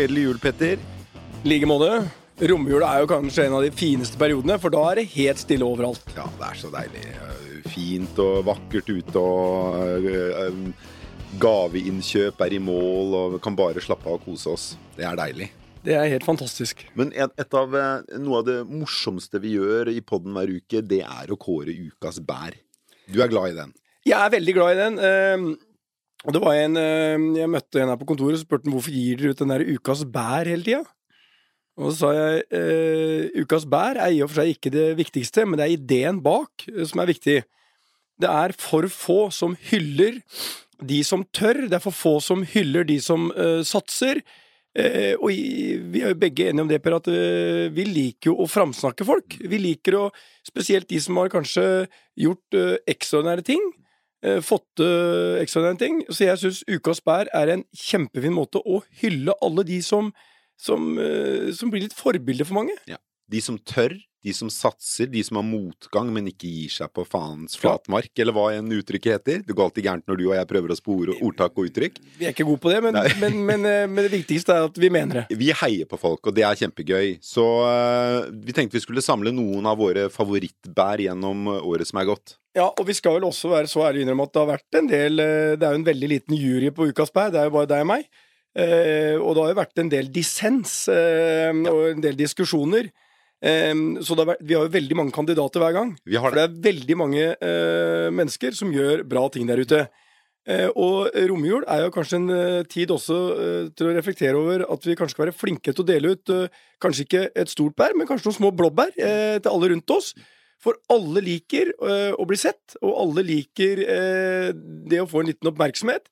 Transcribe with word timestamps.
Gledelig 0.00 0.22
jul, 0.24 0.38
Petter. 0.40 0.78
I 1.44 1.48
like 1.50 1.66
måte. 1.68 1.88
Romjula 2.48 2.94
er 2.94 3.02
jo 3.02 3.08
kanskje 3.10 3.44
en 3.44 3.56
av 3.58 3.66
de 3.66 3.68
fineste 3.76 4.16
periodene, 4.16 4.56
for 4.56 4.72
da 4.72 4.80
er 4.88 5.02
det 5.02 5.10
helt 5.12 5.42
stille 5.42 5.66
overalt. 5.66 6.06
Ja, 6.16 6.24
det 6.38 6.46
er 6.46 6.56
så 6.56 6.70
deilig. 6.72 7.02
Fint 7.68 8.22
og 8.24 8.46
vakkert 8.46 8.88
ute, 8.88 9.20
og 9.20 10.08
øh, 10.08 10.56
gaveinnkjøp 11.44 12.40
er 12.46 12.56
i 12.56 12.62
mål, 12.64 13.12
og 13.18 13.36
vi 13.36 13.42
kan 13.44 13.60
bare 13.60 13.84
slappe 13.84 14.08
av 14.08 14.16
og 14.16 14.24
kose 14.24 14.48
oss. 14.54 14.66
Det 14.96 15.04
er 15.04 15.20
deilig. 15.20 15.50
Det 15.84 15.98
er 16.00 16.08
helt 16.14 16.24
fantastisk. 16.24 16.86
Men 16.96 17.12
et, 17.12 17.60
av, 17.60 17.76
eh, 17.76 18.18
noe 18.24 18.40
av 18.40 18.48
det 18.48 18.58
morsomste 18.72 19.44
vi 19.44 19.58
gjør 19.58 19.92
i 19.92 20.00
podden 20.00 20.32
hver 20.32 20.56
uke, 20.62 20.80
det 20.80 21.04
er 21.04 21.28
å 21.28 21.36
kåre 21.36 21.76
ukas 21.76 22.24
bær. 22.24 22.56
Du 23.04 23.20
er 23.20 23.28
glad 23.28 23.52
i 23.52 23.60
den? 23.66 23.76
Jeg 24.08 24.16
er 24.16 24.32
veldig 24.32 24.56
glad 24.62 24.72
i 24.72 24.80
den. 24.80 25.02
Og 26.26 26.34
det 26.36 26.40
var 26.42 26.56
en 26.58 26.76
ehm, 26.76 27.28
Jeg 27.38 27.50
møtte 27.50 27.80
en 27.80 27.92
her 27.92 28.00
på 28.00 28.08
kontoret 28.08 28.38
og 28.38 28.42
spurte 28.42 28.68
han, 28.68 28.74
hvorfor 28.76 28.94
gir 28.94 29.20
dere 29.20 29.34
ut 29.34 29.40
den 29.40 29.54
der 29.54 29.66
ukas 29.70 30.04
bær 30.04 30.48
hele 30.50 30.66
tida. 30.66 30.82
Og 31.80 31.92
så 31.92 31.96
sa 31.96 32.10
jeg 32.12 32.42
eh, 32.58 33.40
ukas 33.40 33.64
bær 33.70 33.96
er 33.96 34.12
i 34.12 34.20
og 34.20 34.28
for 34.28 34.42
seg 34.42 34.52
ikke 34.52 34.72
det 34.74 34.88
viktigste, 34.98 35.46
men 35.48 35.56
det 35.56 35.66
er 35.66 35.76
ideen 35.78 36.20
bak 36.24 36.66
eh, 36.68 36.84
som 36.88 37.00
er 37.00 37.08
viktig. 37.12 37.38
Det 38.20 38.28
er 38.28 38.52
for 38.60 38.84
få 38.92 39.20
som 39.32 39.56
hyller 39.70 40.20
de 40.80 41.00
som 41.04 41.24
tør, 41.36 41.66
det 41.68 41.78
er 41.78 41.84
for 41.84 41.96
få 41.96 42.14
som 42.24 42.44
hyller 42.44 42.84
de 42.88 42.98
som 43.04 43.30
eh, 43.32 43.60
satser. 43.64 44.20
Eh, 44.78 45.16
og 45.18 45.32
vi 45.32 46.02
er 46.02 46.12
jo 46.12 46.20
begge 46.20 46.46
enige 46.46 46.62
om 46.62 46.70
det, 46.70 46.78
Per, 46.84 46.94
at 47.00 47.08
eh, 47.10 47.66
vi 47.74 47.86
liker 47.88 48.30
jo 48.30 48.36
å 48.44 48.48
framsnakke 48.50 49.06
folk. 49.06 49.40
Vi 49.40 49.62
liker 49.62 49.98
å 49.98 50.08
Spesielt 50.46 50.88
de 50.88 50.96
som 50.98 51.18
har 51.20 51.28
kanskje 51.30 51.62
gjort 52.18 52.56
eh, 52.56 52.78
ekstraordinære 52.88 53.44
ting. 53.44 53.60
Eh, 54.24 54.40
fått 54.44 54.82
uh, 54.82 55.40
ekstraordinære 55.40 55.80
ting. 55.80 56.02
Så 56.08 56.26
jeg 56.26 56.40
syns 56.42 56.62
Ukas 56.70 57.02
bær 57.04 57.30
er 57.36 57.54
en 57.54 57.64
kjempefin 57.76 58.36
måte 58.36 58.62
å 58.62 58.82
hylle 59.02 59.36
alle 59.44 59.66
de 59.68 59.80
som, 59.84 60.12
som, 60.60 60.92
uh, 60.98 61.50
som 61.56 61.72
blir 61.72 61.86
litt 61.86 61.96
forbilder 61.96 62.48
for 62.48 62.60
mange. 62.60 62.76
Ja. 62.90 63.00
De 63.30 63.42
som 63.44 63.58
tør, 63.58 63.94
de 64.24 64.34
som 64.36 64.50
satser, 64.52 65.08
de 65.10 65.22
som 65.24 65.38
har 65.40 65.46
motgang, 65.46 66.10
men 66.14 66.28
ikke 66.30 66.48
gir 66.50 66.72
seg 66.74 66.90
på 66.96 67.04
faens 67.08 67.56
flatmark, 67.60 68.12
eller 68.20 68.36
hva 68.36 68.48
en 68.56 68.72
uttrykket 68.76 69.16
heter. 69.16 69.44
Det 69.46 69.56
går 69.56 69.70
alltid 69.70 69.88
gærent 69.88 70.10
når 70.10 70.20
du 70.20 70.24
og 70.28 70.34
jeg 70.36 70.50
prøver 70.50 70.74
å 70.74 70.78
spore 70.78 71.16
ordtak 71.20 71.56
og 71.56 71.70
uttrykk. 71.70 72.02
Vi 72.18 72.28
er 72.28 72.34
ikke 72.34 72.48
gode 72.48 72.62
på 72.64 72.74
det, 72.74 72.82
men, 72.86 73.00
men, 73.22 73.38
men, 73.48 73.68
eh, 73.68 73.86
men 73.88 74.06
det 74.06 74.12
viktigste 74.14 74.56
er 74.56 74.68
at 74.68 74.80
vi 74.80 74.92
mener 74.92 75.22
det. 75.22 75.38
Vi 75.40 75.52
heier 75.62 75.88
på 75.88 76.00
folk, 76.00 76.28
og 76.28 76.36
det 76.36 76.44
er 76.46 76.60
kjempegøy. 76.60 77.16
Så 77.24 77.46
uh, 77.64 78.28
vi 78.30 78.56
tenkte 78.56 78.78
vi 78.78 78.84
skulle 78.84 79.04
samle 79.04 79.32
noen 79.34 79.66
av 79.68 79.80
våre 79.80 80.08
favorittbær 80.12 81.02
gjennom 81.06 81.48
året 81.60 81.88
som 81.88 82.02
er 82.02 82.12
gått. 82.12 82.36
Ja, 82.56 82.66
og 82.66 82.82
vi 82.88 82.96
skal 82.98 83.18
vel 83.18 83.28
også 83.28 83.52
være 83.52 83.70
så 83.70 83.84
ærlige 83.86 84.02
å 84.02 84.06
innrømme 84.08 84.26
at 84.26 84.32
det 84.34 84.40
har 84.42 84.48
vært 84.50 84.78
en 84.80 84.88
del 84.90 85.22
eh, 85.22 85.52
Det 85.54 85.66
er 85.66 85.76
jo 85.76 85.80
en 85.80 85.86
veldig 85.86 86.08
liten 86.10 86.38
jury 86.38 86.72
på 86.74 86.88
Ukas 86.90 87.12
bær, 87.14 87.30
det 87.30 87.38
er 87.38 87.46
jo 87.46 87.54
bare 87.54 87.70
deg 87.70 87.84
og 87.84 87.90
meg. 87.92 88.08
Eh, 88.58 89.14
og 89.14 89.36
det 89.36 89.44
har 89.44 89.52
jo 89.52 89.60
vært 89.60 89.82
en 89.82 89.92
del 89.92 90.10
dissens 90.10 90.74
eh, 90.90 91.52
og 91.70 91.84
en 91.92 92.02
del 92.02 92.18
diskusjoner. 92.18 92.90
Så 93.40 94.16
det 94.16 94.26
har 94.26 94.36
vi 94.40 94.54
har 94.54 94.66
jo 94.66 94.74
veldig 94.74 94.96
mange 94.98 95.14
kandidater 95.16 95.62
hver 95.62 95.72
gang. 95.72 95.94
Vi 96.04 96.18
har 96.20 96.28
For 96.28 96.36
det 96.36 96.44
er 96.44 96.62
veldig 96.68 96.96
mange 97.00 97.24
eh, 97.32 98.08
mennesker 98.12 98.56
som 98.56 98.72
gjør 98.72 99.04
bra 99.08 99.28
ting 99.32 99.48
der 99.48 99.62
ute. 99.62 99.86
Eh, 100.48 100.68
og 100.72 101.12
romjul 101.30 101.64
er 101.68 101.84
jo 101.84 101.94
kanskje 101.94 102.18
en 102.20 102.34
eh, 102.34 102.66
tid 102.68 102.92
også 102.92 103.16
til 103.76 103.90
å 103.90 103.94
reflektere 103.96 104.36
over 104.36 104.64
at 104.68 104.86
vi 104.88 104.96
kanskje 104.98 105.16
skal 105.16 105.26
være 105.26 105.36
flinke 105.36 105.72
til 105.72 105.84
å 105.84 105.88
dele 105.88 106.14
ut 106.16 106.34
kanskje 106.80 107.06
ikke 107.06 107.24
et 107.36 107.52
stort 107.52 107.76
bær, 107.76 107.96
men 107.96 108.08
kanskje 108.08 108.30
noen 108.30 108.38
små 108.38 108.52
blåbær 108.56 108.94
til 108.96 109.50
alle 109.52 109.72
rundt 109.74 109.96
oss. 109.96 110.14
For 110.60 110.76
alle 110.92 111.22
liker 111.24 111.70
å 111.80 112.24
bli 112.28 112.36
sett, 112.36 112.76
og 112.84 112.98
alle 113.00 113.24
liker 113.24 113.80
det 114.90 115.00
å 115.00 115.08
få 115.08 115.22
en 115.22 115.30
liten 115.30 115.48
oppmerksomhet. 115.48 116.10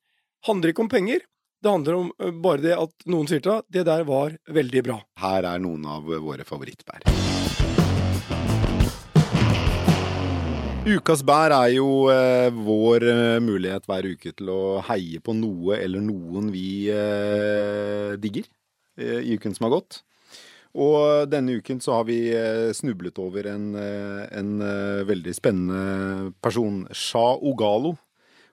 Handler 0.49 0.73
ikke 0.73 0.87
om 0.87 0.93
penger. 0.93 1.27
Det 1.61 1.69
handler 1.69 1.99
om 1.99 2.41
bare 2.41 2.65
det 2.65 2.77
at 2.79 3.09
noen 3.11 3.29
sier 3.29 3.45
til 3.45 3.59
deg 3.59 3.81
det 3.81 3.87
der 3.91 4.09
var 4.09 4.39
veldig 4.49 4.85
bra. 4.89 5.01
Her 5.21 5.53
er 5.53 5.61
noen 5.61 5.85
av 5.85 6.09
våre 6.09 6.49
favorittbær. 6.49 7.18
Ukas 10.89 11.21
bær 11.21 11.53
er 11.53 11.75
jo 11.75 12.07
eh, 12.09 12.49
vår 12.55 13.05
eh, 13.05 13.39
mulighet 13.45 13.85
hver 13.85 14.07
uke 14.09 14.31
til 14.33 14.49
å 14.49 14.61
heie 14.87 15.19
på 15.21 15.35
noe 15.37 15.77
eller 15.77 16.01
noen 16.01 16.47
vi 16.55 16.89
eh, 16.89 18.15
digger 18.17 18.47
eh, 18.97 19.19
i 19.21 19.37
uken 19.37 19.53
som 19.53 19.67
har 19.67 19.75
gått. 19.75 19.99
Og 20.81 21.29
denne 21.29 21.59
uken 21.61 21.83
så 21.85 21.99
har 21.99 22.07
vi 22.09 22.17
eh, 22.33 22.71
snublet 22.73 23.21
over 23.21 23.51
en, 23.53 23.67
eh, 23.77 24.23
en 24.41 24.65
veldig 25.11 25.37
spennende 25.37 26.33
person. 26.41 26.87
Shah 26.97 27.37
Ogalo 27.37 27.93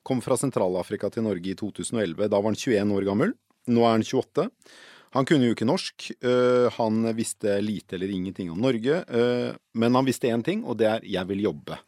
kom 0.03 0.19
fra 0.19 0.35
Sentral-Afrika 0.35 1.13
til 1.13 1.23
Norge 1.29 1.53
i 1.53 1.55
2011. 1.55 2.27
Da 2.27 2.35
var 2.35 2.51
han 2.51 2.59
21 2.59 2.95
år 2.99 3.09
gammel. 3.13 3.35
Nå 3.71 3.87
er 3.87 3.95
han 3.95 4.03
28. 4.03 4.49
Han 5.15 5.23
kunne 5.29 5.47
jo 5.47 5.55
ikke 5.55 5.71
norsk. 5.71 6.11
han 6.75 7.05
visste 7.15 7.61
lite 7.63 7.95
eller 7.95 8.11
ingenting 8.11 8.49
om 8.51 8.59
Norge. 8.59 9.05
men 9.71 9.95
han 9.95 10.05
visste 10.05 10.27
én 10.27 10.43
ting, 10.43 10.65
og 10.65 10.75
det 10.77 10.87
er 10.91 10.99
'jeg 11.07 11.27
vil 11.27 11.45
jobbe'. 11.47 11.79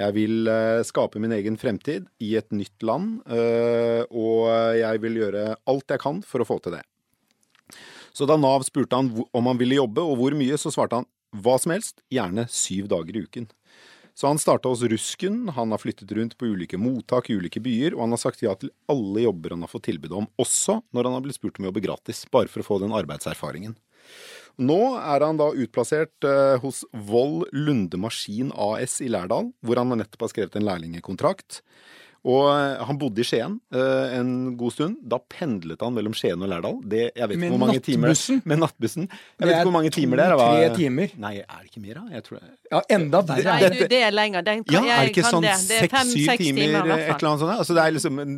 Jeg 0.00 0.16
vil 0.16 0.48
øh, 0.48 0.80
skape 0.86 1.20
min 1.20 1.34
egen 1.36 1.58
fremtid 1.60 2.06
i 2.24 2.32
et 2.40 2.48
nytt 2.56 2.84
land, 2.86 3.20
øh, 3.28 4.02
og 4.08 4.48
jeg 4.78 5.02
vil 5.02 5.20
gjøre 5.20 5.44
alt 5.68 5.92
jeg 5.92 6.00
kan 6.00 6.22
for 6.24 6.40
å 6.40 6.48
få 6.48 6.56
til 6.64 6.78
det. 6.78 6.84
Så 8.16 8.26
da 8.26 8.38
Nav 8.40 8.64
spurte 8.66 8.96
han 8.96 9.12
om 9.36 9.50
han 9.50 9.60
ville 9.60 9.78
jobbe 9.78 10.02
og 10.02 10.16
hvor 10.18 10.36
mye, 10.36 10.56
så 10.58 10.72
svarte 10.72 11.02
han 11.02 11.08
hva 11.44 11.54
som 11.62 11.74
helst, 11.74 12.00
gjerne 12.10 12.48
syv 12.50 12.88
dager 12.90 13.16
i 13.16 13.24
uken. 13.28 13.50
Så 14.18 14.26
han 14.26 14.40
starta 14.40 14.68
hos 14.68 14.82
Rusken, 14.82 15.48
han 15.54 15.70
har 15.70 15.80
flyttet 15.80 16.10
rundt 16.12 16.34
på 16.36 16.50
ulike 16.50 16.76
mottak 16.80 17.30
i 17.30 17.36
ulike 17.38 17.62
byer, 17.62 17.94
og 17.94 18.02
han 18.04 18.16
har 18.16 18.20
sagt 18.20 18.42
ja 18.42 18.56
til 18.58 18.72
alle 18.90 19.22
jobber 19.22 19.54
han 19.54 19.62
har 19.64 19.70
fått 19.70 19.86
tilbud 19.86 20.16
om, 20.16 20.26
også 20.40 20.80
når 20.90 21.08
han 21.08 21.16
har 21.16 21.24
blitt 21.24 21.38
spurt 21.38 21.60
om 21.60 21.68
å 21.68 21.70
jobbe 21.70 21.84
gratis, 21.86 22.24
bare 22.32 22.50
for 22.50 22.64
å 22.64 22.66
få 22.66 22.80
den 22.82 22.96
arbeidserfaringen. 22.96 23.78
Nå 24.60 24.80
er 24.98 25.24
han 25.24 25.38
da 25.40 25.48
utplassert 25.56 26.26
eh, 26.26 26.58
hos 26.60 26.82
Vold 26.92 27.46
Lunde 27.56 28.00
Maskin 28.00 28.50
AS 28.52 28.98
i 29.00 29.08
Lærdal, 29.08 29.52
hvor 29.64 29.80
han 29.80 29.94
nettopp 29.96 30.26
har 30.26 30.32
skrevet 30.34 30.58
en 30.58 30.66
lærlingekontrakt. 30.68 31.62
Og 32.28 32.50
eh, 32.52 32.82
han 32.84 32.98
bodde 33.00 33.22
i 33.22 33.24
Skien 33.24 33.54
uh, 33.72 34.06
en 34.12 34.32
god 34.60 34.74
stund. 34.74 34.96
Da 35.08 35.16
pendlet 35.32 35.80
han 35.80 35.94
mellom 35.96 36.12
Skien 36.16 36.36
og 36.36 36.50
Lærdal. 36.52 36.76
Det, 36.84 37.06
jeg 37.16 37.30
vet 37.30 37.40
Med 37.40 37.54
hvor 37.54 37.62
mange 37.62 37.80
timer 37.80 38.10
nattbussen? 38.10 38.42
Med 38.44 38.60
nattbussen. 38.60 39.06
Jeg 39.08 39.38
Det 39.38 39.48
vet 39.48 39.54
ikke 39.54 39.68
hvor 39.70 39.76
mange 39.78 39.92
timer 39.94 40.20
det 40.20 40.26
er. 40.26 40.34
Hva- 40.36 40.74
timer. 40.76 41.14
Nei, 41.24 41.32
er 41.40 41.62
det 41.62 41.70
ikke 41.70 41.82
mer, 41.86 41.94
da? 41.96 42.02
Jeg 42.18 42.26
tror 42.26 42.36
det. 42.36 42.50
Ja, 42.70 42.80
enda 42.96 43.22
verre. 43.30 43.54
Nei, 43.54 43.70
du, 43.72 43.86
det 43.94 44.02
er 44.04 44.12
lenger. 44.12 44.44
Den 44.50 44.64
kan, 44.66 44.74
Ja, 44.76 44.82
er 44.82 44.90
jeg 44.90 45.00
det 45.00 45.14
ikke 45.14 45.24
kan 45.24 45.36
sånn 45.36 45.46
det. 45.46 45.54
Det 45.70 45.78
er 45.78 45.88
fem, 45.94 46.10
seks-syv 46.10 46.42
timer, 46.44 46.60
timer, 46.60 46.60
i 46.60 46.98
et 46.98 47.14
eller 47.14 47.30
annet 47.30 47.44
sånt? 47.44 47.54
Altså, 47.56 47.78
det 47.78 47.86
er 47.86 47.96
liksom 47.96 48.20
en 48.26 48.36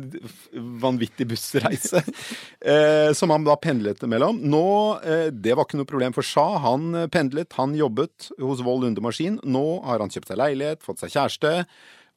vanvittig 0.85 1.27
bussreise 1.33 2.03
uh, 2.05 3.11
som 3.19 3.35
han 3.35 3.49
da 3.49 3.57
pendlet 3.59 4.07
mellom. 4.07 4.39
Nå, 4.47 4.63
uh, 5.03 5.27
Det 5.27 5.57
var 5.59 5.67
ikke 5.67 5.81
noe 5.81 5.91
problem 5.91 6.15
for 6.15 6.23
Sja. 6.23 6.47
Han 6.63 6.93
eh, 7.03 7.09
pendlet, 7.11 7.51
han 7.59 7.75
jobbet 7.75 8.31
hos 8.39 8.63
Vold 8.63 8.87
Lunde 8.87 9.03
Maskin. 9.03 9.41
Nå 9.43 9.65
har 9.83 9.99
han 9.99 10.11
kjøpt 10.13 10.31
seg 10.31 10.39
leilighet, 10.39 10.83
fått 10.87 11.03
seg 11.03 11.11
kjæreste 11.17 11.53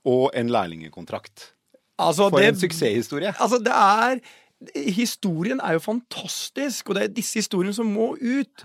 og 0.07 0.31
en 0.39 0.51
lærlingekontrakt. 0.55 1.51
Altså, 1.99 2.29
For 2.31 2.39
det- 2.41 2.49
en 2.55 2.61
suksesshistorie. 2.61 3.35
Altså, 3.41 3.59
det 3.63 3.73
er 3.73 4.21
Historien 4.75 5.61
er 5.61 5.77
jo 5.77 5.83
fantastisk, 5.85 6.89
og 6.89 6.97
det 6.97 7.03
er 7.05 7.09
disse 7.13 7.37
historiene 7.43 7.75
som 7.77 7.87
må 7.93 8.15
ut. 8.17 8.65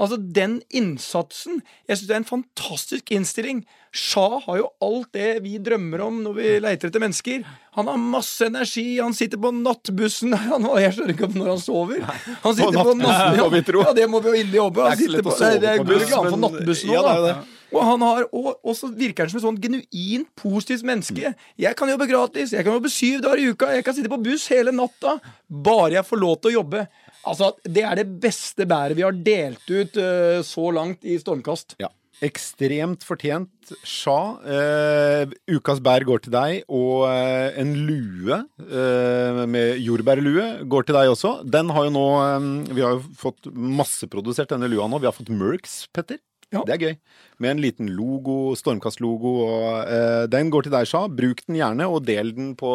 Altså, 0.00 0.16
den 0.16 0.62
innsatsen 0.72 1.60
Jeg 1.88 1.98
syns 1.98 2.06
det 2.08 2.14
er 2.14 2.20
en 2.22 2.24
fantastisk 2.30 3.10
innstilling. 3.12 3.64
Shah 3.92 4.38
har 4.46 4.56
jo 4.62 4.68
alt 4.80 5.10
det 5.12 5.42
vi 5.44 5.58
drømmer 5.58 6.00
om 6.06 6.22
når 6.24 6.34
vi 6.38 6.46
leter 6.64 6.88
etter 6.88 7.02
mennesker. 7.02 7.42
Han 7.76 7.86
har 7.90 7.98
masse 8.00 8.46
energi, 8.46 8.98
han 9.02 9.12
sitter 9.12 9.36
på 9.42 9.50
nattbussen 9.52 10.32
han, 10.48 10.62
Jeg 10.80 10.94
skjønner 10.96 11.12
ikke 11.16 11.28
når 11.34 11.50
han 11.52 11.60
sover. 11.60 12.00
Han 12.46 12.54
sitter 12.56 12.78
på, 12.78 12.94
nattbussen. 13.02 13.82
Ja, 13.86 13.92
det 13.98 14.08
må 14.10 14.22
vi 14.24 14.32
jo 14.32 14.40
inderlig 14.44 14.62
håpe. 14.62 14.86
Han 14.86 14.92
er 14.94 15.02
sitter 15.02 15.22
på, 15.26 15.36
det, 15.38 15.52
det 15.60 15.74
på 15.82 15.84
går 15.90 16.06
ikke 16.06 16.22
an 16.22 16.30
men- 16.30 16.40
nattbussen 16.46 16.94
nå, 16.94 17.02
da. 17.02 17.34
Og 17.72 17.80
han 17.86 18.02
har, 18.04 18.26
og 18.32 18.74
så 18.76 18.90
virker 18.92 19.24
han 19.24 19.32
som 19.32 19.40
et 19.40 19.46
sånn 19.46 19.60
genuint 19.62 20.28
positivt 20.38 20.84
menneske. 20.84 21.32
Jeg 21.60 21.78
kan 21.78 21.88
jobbe 21.92 22.08
gratis, 22.10 22.52
jeg 22.52 22.66
kan 22.66 22.76
jobbe 22.76 22.92
syv 22.92 23.22
dager 23.24 23.40
i 23.40 23.48
uka, 23.52 23.70
jeg 23.76 23.86
kan 23.86 23.96
sitte 23.96 24.12
på 24.12 24.20
buss 24.22 24.44
hele 24.52 24.74
natta. 24.76 25.16
Bare 25.48 25.96
jeg 25.98 26.08
får 26.08 26.20
lov 26.20 26.36
til 26.40 26.52
å 26.52 26.56
jobbe. 26.60 26.84
Altså, 27.22 27.52
Det 27.64 27.84
er 27.86 28.02
det 28.02 28.08
beste 28.20 28.66
bæret 28.68 28.98
vi 28.98 29.06
har 29.06 29.16
delt 29.16 29.66
ut 29.70 29.96
uh, 29.96 30.42
så 30.44 30.68
langt 30.74 31.04
i 31.06 31.16
Stormkast. 31.22 31.76
Ja. 31.80 31.88
Ekstremt 32.22 33.02
fortjent. 33.02 33.50
sja. 33.82 34.38
eh, 34.46 35.26
ukas 35.50 35.80
bær 35.82 36.04
går 36.06 36.20
til 36.22 36.32
deg, 36.34 36.60
og 36.70 37.08
eh, 37.08 37.58
en 37.58 37.72
lue 37.88 38.36
eh, 38.62 39.40
med 39.50 39.80
jordbærlue 39.82 40.68
går 40.70 40.86
til 40.86 40.98
deg 40.98 41.10
også. 41.10 41.32
Den 41.42 41.72
har 41.74 41.88
jo 41.88 41.94
nå 41.96 42.04
eh, 42.22 42.46
Vi 42.76 42.84
har 42.84 42.94
jo 42.94 43.02
fått 43.18 43.50
masseprodusert 43.50 44.54
denne 44.54 44.70
lua 44.70 44.86
nå. 44.86 45.00
Vi 45.02 45.08
har 45.10 45.16
fått 45.16 45.32
Merks, 45.34 45.88
Petter. 45.90 46.20
Ja. 46.52 46.62
Det 46.68 46.74
er 46.76 46.82
gøy. 46.86 46.96
Med 47.42 47.50
en 47.56 47.62
liten 47.64 47.88
logo, 47.96 48.52
Stormkast-logo. 48.58 49.36
og 49.48 49.86
eh, 49.88 50.24
Den 50.32 50.50
går 50.52 50.66
til 50.68 50.74
deg, 50.74 50.86
Shah. 50.90 51.06
Bruk 51.08 51.40
den 51.48 51.56
gjerne, 51.60 51.86
og 51.88 52.04
del 52.06 52.34
den 52.36 52.52
på, 52.60 52.74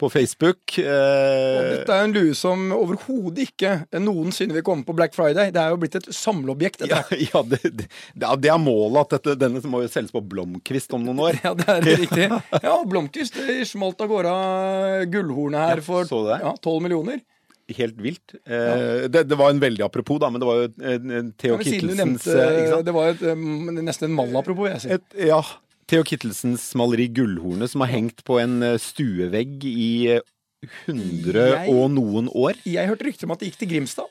på 0.00 0.08
Facebook. 0.12 0.78
Eh, 0.80 1.60
dette 1.76 1.92
er 1.92 2.06
en 2.08 2.14
lue 2.16 2.32
som 2.36 2.66
overhodet 2.76 3.46
ikke 3.50 3.74
noensinne 4.02 4.56
vil 4.56 4.64
komme 4.66 4.84
på 4.88 4.96
Black 4.96 5.14
Friday. 5.16 5.52
Det 5.54 5.60
er 5.62 5.72
jo 5.74 5.78
blitt 5.84 5.96
et 6.00 6.08
samleobjekt. 6.12 6.86
ja, 6.88 7.02
ja, 7.20 7.42
det, 7.52 7.60
det, 7.62 7.86
det 8.16 8.50
er- 8.50 8.58
målet 8.60 9.02
at 9.04 9.14
dette, 9.18 9.36
denne 9.44 9.60
må 9.68 9.84
jo 9.84 9.92
selges 9.92 10.12
på 10.16 10.24
Blomkvist 10.24 10.92
om 10.96 11.04
noen 11.06 11.20
år. 11.28 11.40
Ja, 11.46 11.54
det 11.54 11.68
er 11.76 11.88
riktig. 12.00 12.28
Ja, 12.66 12.76
Blomkvist 12.88 13.36
smalt 13.70 14.00
av 14.00 14.08
gårde 14.10 14.32
av 14.32 15.06
gullhornet 15.12 15.60
her 15.68 15.84
Ja, 15.84 15.86
for 15.92 16.08
12 16.08 16.82
millioner. 16.88 17.20
Helt 17.74 17.98
vilt. 17.98 18.34
Ja. 18.46 19.08
det, 19.10 19.24
det 19.26 19.38
var 19.38 19.50
en 19.50 19.60
veldig 19.62 19.82
apropos, 19.86 20.20
da, 20.22 20.30
men 20.30 20.42
det 20.42 20.46
var 20.48 20.60
jo 20.60 20.68
eh, 20.86 21.30
Theo 21.40 21.58
Kittelsens 21.58 21.98
nevnte 21.98 22.34
eh, 22.38 22.58
ikke 22.60 22.72
sant? 22.74 22.86
Det 22.86 22.94
var 22.94 23.14
et, 23.14 23.24
nesten 23.82 24.10
en 24.10 24.16
mall-apropos, 24.18 24.68
vil 24.68 24.76
jeg 24.76 24.84
si. 24.84 24.92
Et, 24.96 25.16
ja. 25.32 25.40
Theo 25.86 26.02
Kittelsens 26.06 26.64
maleri 26.78 27.06
'Gullhornet', 27.14 27.70
som 27.70 27.84
har 27.84 27.92
hengt 27.92 28.24
på 28.26 28.40
en 28.42 28.58
eh, 28.66 28.78
stuevegg 28.82 29.66
i 29.70 29.90
eh, 30.16 30.24
100 30.86 31.46
Jeg- 31.46 31.74
og 31.74 31.90
noen 31.94 32.30
år. 32.34 32.58
Jeg 32.66 32.88
hørte 32.90 33.06
rykter 33.06 33.28
om 33.28 33.34
at 33.36 33.42
det 33.42 33.50
gikk 33.52 33.60
til 33.62 33.70
Grimstad. 33.74 34.10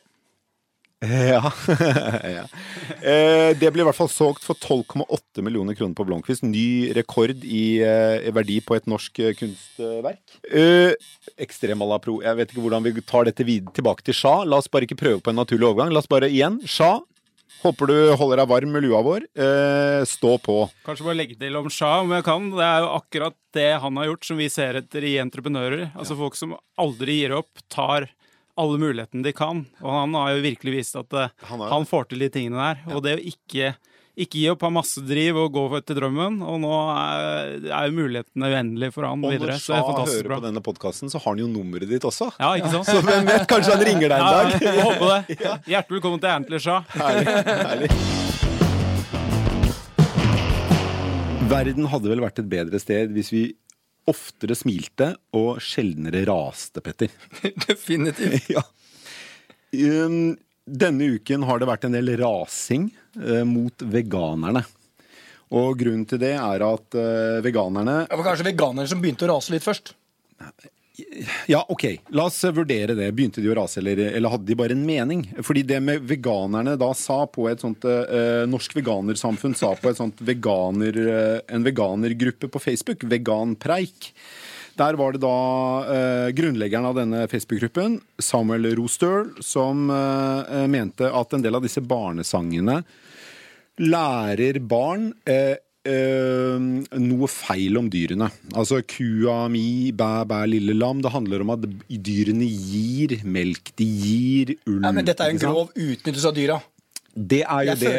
Ja. 1.35 1.41
ja. 2.37 2.45
Eh, 3.01 3.51
det 3.57 3.71
ble 3.73 3.83
i 3.83 3.87
hvert 3.87 3.97
fall 3.97 4.11
solgt 4.11 4.45
for 4.45 4.57
12,8 4.57 5.43
millioner 5.45 5.77
kroner 5.77 5.95
på 5.97 6.05
Blomkvist. 6.07 6.45
Ny 6.45 6.93
rekord 6.97 7.43
i 7.45 7.79
eh, 7.85 8.29
verdi 8.35 8.59
på 8.65 8.77
et 8.77 8.87
norsk 8.89 9.21
eh, 9.23 9.33
kunstverk. 9.37 10.21
Eh, 10.49 10.93
ekstrem 11.41 11.83
à 11.83 11.89
la 11.89 11.99
pro. 12.01 12.19
Jeg 12.25 12.39
vet 12.39 12.53
ikke 12.53 12.65
hvordan 12.65 12.85
vi 12.85 13.05
tar 13.05 13.29
dette 13.29 13.45
tilbake 13.45 14.05
til 14.05 14.17
Sja. 14.17 14.37
La 14.47 14.61
oss 14.61 14.71
bare 14.71 14.87
ikke 14.89 14.99
prøve 14.99 15.23
på 15.23 15.33
en 15.33 15.41
naturlig 15.41 15.69
overgang. 15.69 15.93
La 15.93 16.03
oss 16.03 16.11
bare 16.11 16.31
igjen. 16.31 16.61
Sja. 16.69 16.97
Håper 17.65 17.89
du 17.89 17.95
holder 18.19 18.41
deg 18.41 18.49
varm 18.51 18.73
med 18.75 18.83
lua 18.85 18.99
vår. 19.05 19.23
Eh, 19.33 20.01
stå 20.05 20.35
på. 20.43 20.57
Kanskje 20.85 21.07
bare 21.07 21.17
legge 21.17 21.37
til 21.39 21.55
om 21.57 21.69
Shah, 21.71 22.03
om 22.03 22.13
jeg 22.13 22.25
kan. 22.27 22.51
Det 22.53 22.65
er 22.65 22.83
jo 22.83 22.91
akkurat 22.99 23.37
det 23.57 23.71
han 23.81 23.97
har 24.01 24.11
gjort, 24.11 24.27
som 24.27 24.37
vi 24.41 24.49
ser 24.53 24.81
etter 24.81 25.07
i 25.07 25.15
entreprenører. 25.23 25.87
Altså 25.95 26.17
folk 26.19 26.37
som 26.37 26.53
aldri 26.81 27.21
gir 27.23 27.33
opp, 27.39 27.63
tar 27.71 28.09
alle 28.55 28.77
mulighetene 28.79 29.23
de 29.25 29.33
kan. 29.35 29.65
Og 29.83 29.91
han 29.91 30.15
har 30.15 30.35
jo 30.35 30.45
virkelig 30.45 30.77
vist 30.79 30.95
at 30.99 31.13
eh, 31.17 31.33
Han 31.49 31.65
han, 31.67 31.85
får 31.89 32.03
til 32.11 32.23
de 32.23 32.29
tingene 32.31 32.61
der. 32.61 32.95
Og 32.95 33.03
det 33.03 33.17
å 33.17 33.23
ikke, 33.31 33.73
ikke 34.15 34.39
gi 34.39 34.45
opp, 34.53 34.63
ha 34.63 34.71
masse 34.77 35.03
driv 35.03 35.39
og 35.43 35.51
gå 35.57 35.65
etter 35.79 35.99
drømmen. 35.99 36.39
Og 36.45 36.61
nå 36.63 36.71
er, 36.95 37.57
er 37.67 37.89
jo 37.89 37.97
mulighetene 37.99 38.51
uendelige 38.53 38.95
for 38.95 39.09
han 39.09 39.25
Og 39.25 39.35
videre. 39.35 39.57
Så 39.59 39.75
det 39.75 39.81
er 39.81 39.89
fantastisk 39.89 39.91
bra. 39.91 39.91
Sja 39.91 39.91
fantastisk 39.91 40.21
hører 40.23 40.35
på 40.39 40.47
denne 40.47 40.63
podkasten, 40.69 41.11
så 41.11 41.21
har 41.21 41.29
han 41.33 41.43
jo 41.43 41.49
nummeret 41.51 41.91
ditt 41.91 42.07
også. 42.07 42.31
Ja, 42.39 42.53
ikke 42.55 42.71
sant? 42.77 42.91
Så 42.91 43.03
hvem 43.03 43.27
vet, 43.27 43.47
kanskje 43.51 43.75
han 43.75 43.85
ringer 43.91 44.07
deg 44.07 44.17
en 44.19 44.23
Ja, 44.23 44.31
dag. 44.31 44.47
Ja, 44.79 44.87
håper 44.87 45.07
det. 45.11 45.19
Hjertelig 45.75 45.99
velkommen 45.99 46.23
til 46.23 46.31
Antler 46.31 46.63
Shah. 46.63 46.95
Herlig. 46.95 47.27
herlig. 47.71 47.91
Verden 51.45 51.85
hadde 51.91 52.09
vel 52.09 52.23
vært 52.23 52.39
et 52.41 52.47
bedre 52.49 52.79
sted 52.81 53.11
hvis 53.13 53.29
vi 53.29 53.43
oftere 54.09 54.55
smilte 54.57 55.11
og 55.37 55.61
sjeldnere 55.63 56.23
raste, 56.29 56.81
Petter. 56.85 57.11
Definitivt. 57.67 58.49
ja. 58.55 58.63
Um, 59.75 60.35
denne 60.65 61.11
uken 61.17 61.45
har 61.45 61.61
det 61.61 61.69
vært 61.69 61.85
en 61.85 61.93
del 61.93 62.15
rasing 62.17 62.87
eh, 63.21 63.43
mot 63.45 63.85
veganerne. 63.85 64.63
Og 65.55 65.75
grunnen 65.77 66.07
til 66.09 66.21
det 66.23 66.33
er 66.39 66.63
at 66.65 66.97
eh, 66.97 67.41
veganerne 67.45 67.99
Det 68.09 68.17
var 68.17 68.27
kanskje 68.31 68.47
veganere 68.47 68.89
som 68.89 69.03
begynte 69.03 69.27
å 69.27 69.35
rase 69.35 69.53
litt 69.53 69.65
først. 69.65 69.93
Ja, 71.47 71.65
ok, 71.69 71.85
la 72.15 72.25
oss 72.29 72.43
vurdere 72.43 72.95
det. 72.95 73.09
Begynte 73.15 73.43
de 73.43 73.51
å 73.51 73.57
rase, 73.57 73.81
eller, 73.81 73.99
eller 74.15 74.31
hadde 74.31 74.47
de 74.47 74.57
bare 74.57 74.75
en 74.75 74.85
mening? 74.87 75.25
Fordi 75.43 75.65
det 75.67 75.81
med 75.83 76.05
veganerne 76.07 76.77
da 76.79 76.91
sa 76.95 77.23
på 77.27 77.49
et 77.51 77.63
sånt 77.63 77.83
eh, 77.89 78.45
Norsk 78.47 78.77
Veganersamfunn 78.77 79.57
sa 79.57 79.73
på 79.79 79.91
et 79.91 79.99
sånt 79.99 80.23
veganer, 80.25 80.99
eh, 81.03 81.39
en 81.55 81.65
veganergruppe 81.67 82.49
på 82.51 82.61
Facebook, 82.63 83.03
Veganpreik. 83.11 84.13
Der 84.75 84.97
var 84.99 85.15
det 85.15 85.23
da 85.23 85.35
eh, 85.87 86.29
grunnleggeren 86.35 86.87
av 86.89 86.97
denne 86.99 87.25
Facebook-gruppen, 87.31 87.99
Samuel 88.19 88.71
Rostøl, 88.75 89.31
som 89.43 89.89
eh, 89.91 90.65
mente 90.71 91.11
at 91.11 91.35
en 91.35 91.43
del 91.43 91.59
av 91.59 91.63
disse 91.63 91.83
barnesangene 91.83 92.81
lærer 93.81 94.59
barn 94.63 95.09
eh, 95.27 95.57
eh, 95.87 96.99
noe 97.01 97.29
feil 97.31 97.79
om 97.79 97.89
dyrene. 97.91 98.29
Altså 98.53 98.81
kua 98.81 99.45
mi, 99.51 99.91
bæ, 99.95 100.25
bæ, 100.29 100.43
lille 100.51 100.75
lam. 100.77 101.01
Det 101.05 101.13
handler 101.13 101.45
om 101.45 101.55
at 101.55 101.67
dyrene 101.89 102.47
gir 102.47 103.19
melk. 103.23 103.73
De 103.79 103.87
gir 103.87 104.55
ull. 104.65 104.81
Ja, 104.81 104.93
men 104.95 105.07
Dette 105.07 105.25
er 105.25 105.33
jo 105.33 105.37
en 105.37 105.43
grov 105.45 105.69
utnyttelse 105.73 106.31
av 106.31 106.37
dyra. 106.37 106.61
Det 107.15 107.45
er 107.47 107.69
jo 107.69 107.75
det. 107.79 107.91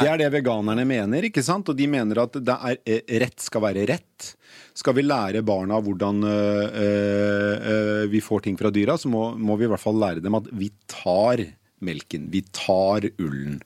Det 0.00 0.08
er 0.08 0.20
det 0.22 0.30
veganerne 0.32 0.86
mener, 0.88 1.26
ikke 1.28 1.42
sant? 1.44 1.68
Og 1.68 1.76
de 1.76 1.88
mener 1.90 2.22
at 2.22 2.38
det 2.40 2.54
er, 2.70 2.78
eh, 2.88 3.02
rett 3.20 3.44
skal 3.44 3.60
være 3.66 3.84
rett. 3.90 4.30
Skal 4.74 4.96
vi 4.96 5.04
lære 5.04 5.44
barna 5.46 5.76
hvordan 5.84 6.24
øh, 6.24 6.78
øh, 6.80 8.06
vi 8.10 8.22
får 8.24 8.46
ting 8.46 8.56
fra 8.58 8.72
dyra, 8.74 8.96
så 8.98 9.10
må, 9.12 9.34
må 9.36 9.58
vi 9.60 9.68
i 9.68 9.70
hvert 9.70 9.82
fall 9.82 10.00
lære 10.00 10.24
dem 10.24 10.34
at 10.34 10.48
vi 10.50 10.70
tar 10.90 11.44
melken. 11.84 12.28
Vi 12.32 12.42
tar 12.54 13.06
ullen. 13.20 13.58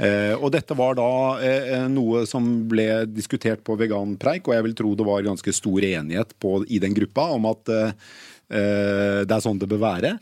Eh, 0.00 0.32
og 0.38 0.50
dette 0.54 0.74
var 0.78 0.96
da 0.98 1.08
eh, 1.44 1.84
noe 1.92 2.24
som 2.26 2.46
ble 2.70 3.04
diskutert 3.10 3.62
på 3.66 3.76
veganpreik, 3.80 4.48
og 4.48 4.56
jeg 4.56 4.66
vil 4.68 4.78
tro 4.78 4.94
det 4.98 5.06
var 5.06 5.26
ganske 5.26 5.54
stor 5.54 5.84
enighet 5.86 6.32
på, 6.42 6.60
i 6.68 6.80
den 6.82 6.96
gruppa 6.96 7.28
om 7.36 7.46
at 7.52 7.70
eh, 7.74 7.92
eh, 8.50 9.20
det 9.26 9.36
er 9.36 9.44
sånn 9.44 9.60
det 9.62 9.68
bør 9.70 9.82
være. 9.84 10.16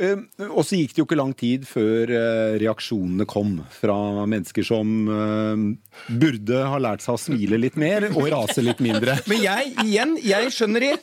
Eh, 0.00 0.16
Og 0.48 0.62
så 0.64 0.78
gikk 0.80 0.94
det 0.96 1.02
jo 1.02 1.06
ikke 1.06 1.20
lang 1.20 1.34
tid 1.36 1.66
før 1.68 2.10
eh, 2.16 2.54
reaksjonene 2.62 3.26
kom 3.28 3.58
fra 3.74 3.98
mennesker 4.26 4.64
som 4.66 4.94
burde 6.08 6.62
ha 6.72 6.78
lært 6.80 7.04
seg 7.04 7.14
å 7.18 7.20
smile 7.20 7.58
litt 7.60 7.76
mer 7.78 8.08
og 8.10 8.24
rase 8.32 8.64
litt 8.64 8.80
mindre. 8.82 9.18
Men 9.30 9.44
jeg, 9.44 9.74
igjen, 9.84 10.16
jeg 10.24 10.54
skjønner 10.56 10.88
det. 10.88 10.94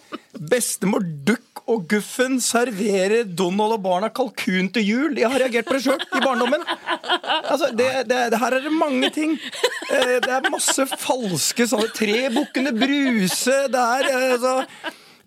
Bestemor 0.51 1.05
Duck 1.25 1.46
og 1.67 1.83
Guffen 1.91 2.37
serverer 2.43 3.25
Donald 3.27 3.75
og 3.75 3.81
barna 3.83 4.07
kalkun 4.15 4.69
til 4.71 4.85
jul. 4.87 5.17
Jeg 5.19 5.27
har 5.27 5.41
reagert 5.43 5.67
på 5.67 5.75
det 5.75 5.83
sjøl 5.83 5.99
i 5.99 6.21
barndommen. 6.23 6.63
Altså, 7.43 7.69
det, 7.75 7.89
det, 8.07 8.21
det 8.31 8.39
her 8.39 8.55
er 8.55 8.63
det 8.63 8.71
mange 8.71 9.09
ting. 9.15 9.35
Eh, 9.91 10.13
Det 10.23 10.31
er 10.31 10.47
masse 10.53 10.85
falske 10.97 11.67
sånne 11.67 11.89
Tre 11.97 12.21
bukkene 12.35 12.71
Bruse. 12.75 13.57
Det 13.73 13.83
er 13.83 14.09
eh, 14.13 14.31
altså 14.37 14.55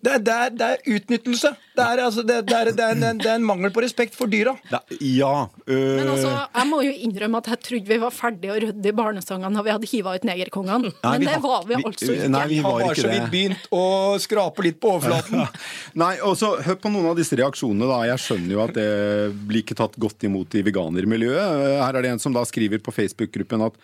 det 0.01 0.13
er, 0.15 0.21
det, 0.25 0.35
er, 0.35 0.53
det 0.57 0.67
er 0.67 0.95
utnyttelse. 0.95 1.51
Det 1.71 1.83
er, 1.85 1.99
altså, 2.03 2.23
det, 2.25 2.37
det, 2.49 2.55
er, 2.57 2.69
det, 2.75 2.83
er 2.83 2.97
en, 2.97 3.19
det 3.21 3.29
er 3.29 3.37
en 3.37 3.45
mangel 3.45 3.71
på 3.73 3.83
respekt 3.83 4.15
for 4.17 4.29
dyra. 4.31 4.53
Da, 4.71 4.81
ja 4.99 5.45
øh, 5.47 5.93
Men 5.99 6.09
altså, 6.11 6.31
jeg 6.31 6.67
må 6.67 6.81
jo 6.83 6.91
innrømme 7.05 7.39
at 7.39 7.49
jeg 7.53 7.61
trodde 7.67 7.91
vi 7.93 7.99
var 8.01 8.15
ferdige 8.15 8.55
å 8.55 8.59
rydde 8.65 8.91
i 8.91 8.95
barnesangene 8.97 9.53
når 9.55 9.67
vi 9.67 9.73
hadde 9.75 9.89
hiva 9.91 10.15
ut 10.17 10.27
negerkongene. 10.27 10.91
Men 11.05 11.25
det 11.27 11.37
var 11.45 11.67
vi 11.69 11.77
altså 11.79 12.11
ikke. 12.15 12.29
nei, 12.33 12.43
vi 12.51 12.59
var 12.65 12.85
ikke 12.87 12.99
så 12.99 13.13
vidt 13.13 13.29
begynt 13.31 13.67
å 13.77 13.83
skrape 14.21 14.65
litt 14.67 14.81
på 14.81 14.95
overflaten. 14.97 15.45
Nei, 16.01 16.13
og 16.25 16.37
så 16.39 16.53
Hør 16.61 16.77
på 16.81 16.91
noen 16.91 17.09
av 17.09 17.17
disse 17.17 17.37
reaksjonene. 17.39 17.87
da. 17.89 17.99
Jeg 18.11 18.21
skjønner 18.21 18.53
jo 18.53 18.61
at 18.63 18.73
det 18.75 18.89
blir 19.47 19.63
ikke 19.63 19.77
tatt 19.79 19.95
godt 20.01 20.25
imot 20.27 20.57
i 20.59 20.63
veganermiljøet. 20.67 21.77
Her 21.81 21.97
er 21.97 22.05
det 22.05 22.15
en 22.15 22.21
som 22.21 22.35
da 22.35 22.43
skriver 22.47 22.81
på 22.83 22.93
Facebook-gruppen 22.93 23.63
at 23.65 23.77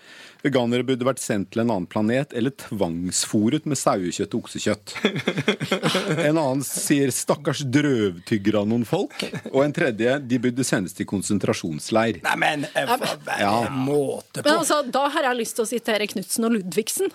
veganere 0.44 0.86
burde 0.86 1.08
vært 1.08 1.22
sendt 1.22 1.52
til 1.54 1.64
en 1.64 1.72
annen 1.74 1.88
planet 1.90 2.34
eller 2.38 2.54
tvangsfòret 2.68 3.68
med 3.70 3.80
sauekjøtt 3.80 4.36
og 4.36 4.46
oksekjøtt. 4.46 4.96
En 6.08 6.38
annen 6.38 6.64
sier 6.64 7.12
'stakkars 7.12 7.62
drøvtygger 7.74 8.56
av 8.62 8.68
noen 8.70 8.86
folk'. 8.88 9.26
Og 9.54 9.64
en 9.66 9.74
tredje 9.76 10.18
'de 10.28 10.40
burde 10.40 10.64
sendes 10.64 10.94
til 10.98 11.06
konsentrasjonsleir'. 11.10 12.22
Nei, 12.24 12.36
men 12.36 12.66
eh, 12.74 12.96
Ja. 13.40 13.68
måte 13.70 14.42
på. 14.42 14.46
Men 14.46 14.60
altså, 14.64 14.82
da 14.92 15.08
har 15.10 15.24
jeg 15.32 15.42
lyst 15.44 15.56
til 15.60 15.66
å 15.66 15.70
sitere 15.70 16.08
Knutsen 16.08 16.46
og 16.46 16.52
Ludvigsen. 16.58 17.12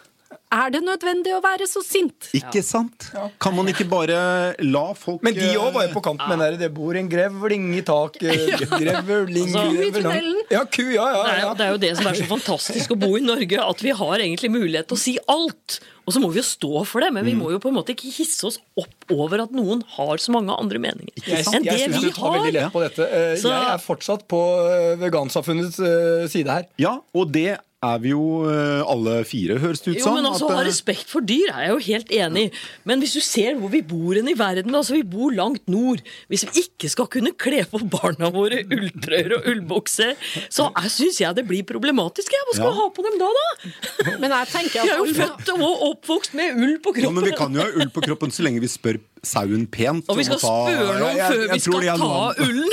Er 0.52 0.68
det 0.74 0.82
nødvendig 0.84 1.32
å 1.32 1.40
være 1.40 1.64
så 1.70 1.80
sint? 1.84 2.28
Ikke 2.36 2.60
sant? 2.66 3.06
Kan 3.40 3.54
man 3.56 3.70
ikke 3.72 3.86
bare 3.88 4.18
la 4.60 4.82
folk 4.98 5.22
Men 5.24 5.32
de 5.38 5.46
eh, 5.48 5.56
òg 5.56 5.72
var 5.72 5.86
jo 5.86 5.94
på 5.94 6.02
kant 6.04 6.20
med 6.28 6.36
den 6.36 6.42
der 6.44 6.58
'det 6.60 6.68
bor 6.76 6.92
en 6.98 7.08
grevling 7.08 7.70
i 7.78 7.80
taket', 7.88 8.66
grevling 8.82 9.48
Altså, 9.48 9.64
Ku 9.72 9.80
i 9.86 9.90
tunnelen. 9.96 10.42
Ja, 10.52 10.64
ku, 10.68 10.82
ja, 10.92 11.06
ja. 11.08 11.22
Det 11.22 11.32
er, 11.32 11.40
ja. 11.40 11.48
jo, 11.48 11.54
det 11.56 11.64
er 11.66 11.72
jo 11.72 11.80
det 11.86 11.92
som 11.96 12.10
er 12.12 12.20
så 12.20 12.28
fantastisk 12.28 12.92
å 12.92 12.98
bo 13.00 13.16
i 13.16 13.24
Norge, 13.24 13.62
at 13.64 13.80
vi 13.82 13.96
har 14.02 14.14
egentlig 14.18 14.52
mulighet 14.52 14.88
til 14.92 14.98
å 14.98 15.02
si 15.06 15.16
alt. 15.26 15.80
Og 16.04 16.12
så 16.16 16.20
må 16.20 16.28
vi 16.34 16.40
jo 16.42 16.46
stå 16.46 16.84
for 16.84 17.00
det, 17.04 17.12
men 17.14 17.24
vi 17.24 17.32
må 17.38 17.48
jo 17.54 17.60
på 17.62 17.70
en 17.70 17.76
måte 17.78 17.94
ikke 17.94 18.10
hisse 18.12 18.44
oss 18.48 18.58
opp 18.76 19.08
over 19.14 19.44
at 19.44 19.52
noen 19.54 19.84
har 19.96 20.18
så 20.18 20.34
mange 20.34 20.50
andre 20.52 20.80
meninger 20.82 21.14
enn 21.30 21.62
det 21.62 21.76
vi 21.94 22.10
har. 22.18 22.38
lett 22.50 22.72
på 22.74 22.82
dette. 22.82 23.06
Eh, 23.06 23.36
Så- 23.38 23.48
Jeg 23.54 23.68
er 23.72 23.78
fortsatt 23.78 24.26
på 24.28 24.40
eh, 24.68 24.96
vegansamfunnets 24.98 25.78
eh, 25.78 26.26
side 26.28 26.48
her. 26.50 26.66
Ja, 26.76 26.98
og 27.14 27.30
det 27.32 27.56
er 27.82 27.98
vi 27.98 28.10
jo 28.12 28.46
eh, 28.46 28.82
alle 28.86 29.24
fire, 29.26 29.58
høres 29.58 29.80
det 29.82 29.94
ut 29.94 29.98
Jo, 29.98 30.04
som. 30.04 30.14
men 30.14 30.26
altså, 30.26 30.41
at, 30.48 30.54
ha 30.56 30.62
eh, 30.62 30.68
respekt 30.68 31.10
for 31.12 31.20
dyr 31.26 31.50
er 31.52 31.66
jeg 31.66 31.72
jo 31.72 31.78
helt 31.86 32.12
enig 32.18 32.44
i. 32.48 32.52
Men 32.88 33.02
hvis 33.02 33.14
du 33.16 33.20
ser 33.24 33.54
hvor 33.60 33.70
vi 33.72 33.82
bor 33.82 34.16
i 34.18 34.34
verden, 34.38 34.74
altså 34.74 34.96
vi 34.96 35.02
bor 35.02 35.32
langt 35.34 35.62
nord 35.70 36.02
Hvis 36.28 36.44
vi 36.46 36.62
ikke 36.64 36.88
skal 36.92 37.06
kunne 37.06 37.32
kle 37.38 37.62
på 37.68 37.80
barna 37.92 38.30
våre 38.34 38.62
ulltrøyer 38.64 39.36
og 39.38 39.48
ullbukse, 39.52 40.12
så 40.50 40.68
syns 40.88 41.20
jeg 41.20 41.34
det 41.36 41.46
blir 41.48 41.62
problematisk. 41.68 42.32
Jeg. 42.32 42.46
Hva 42.48 42.54
skal 42.56 42.70
Ja. 42.72 42.76
ha 42.80 42.88
på 42.90 43.02
dem 43.06 43.18
da, 43.20 43.28
da? 43.38 44.18
Men 44.18 44.30
jeg 44.30 44.48
tenker 44.52 44.82
Vi 44.82 44.90
er 44.90 44.98
jo 44.98 45.06
født 45.14 45.52
og 45.56 45.86
oppvokst 45.92 46.34
med 46.34 46.56
ull 46.56 46.78
på 46.82 46.94
Ja, 46.96 47.02
kroppen. 47.02 47.14
men 47.14 47.24
Vi 47.24 47.36
kan 47.36 47.54
jo 47.54 47.60
ha 47.60 47.68
ull 47.76 47.90
på 47.90 48.02
kroppen 48.04 48.30
så 48.30 48.42
lenge 48.42 48.60
vi 48.60 48.68
spør 48.68 48.98
sauen 49.22 49.66
pent. 49.70 50.04
Og 50.10 50.16
vi 50.18 50.24
skal 50.26 50.38
ta- 50.42 50.48
spørre 50.50 50.98
noen 50.98 51.14
Jeg- 51.14 51.16
jeg- 51.16 51.30
før 51.30 51.42
jeg 51.46 51.52
vi 51.52 51.60
skal 51.60 51.82
ta 51.98 52.34
ullen. 52.42 52.70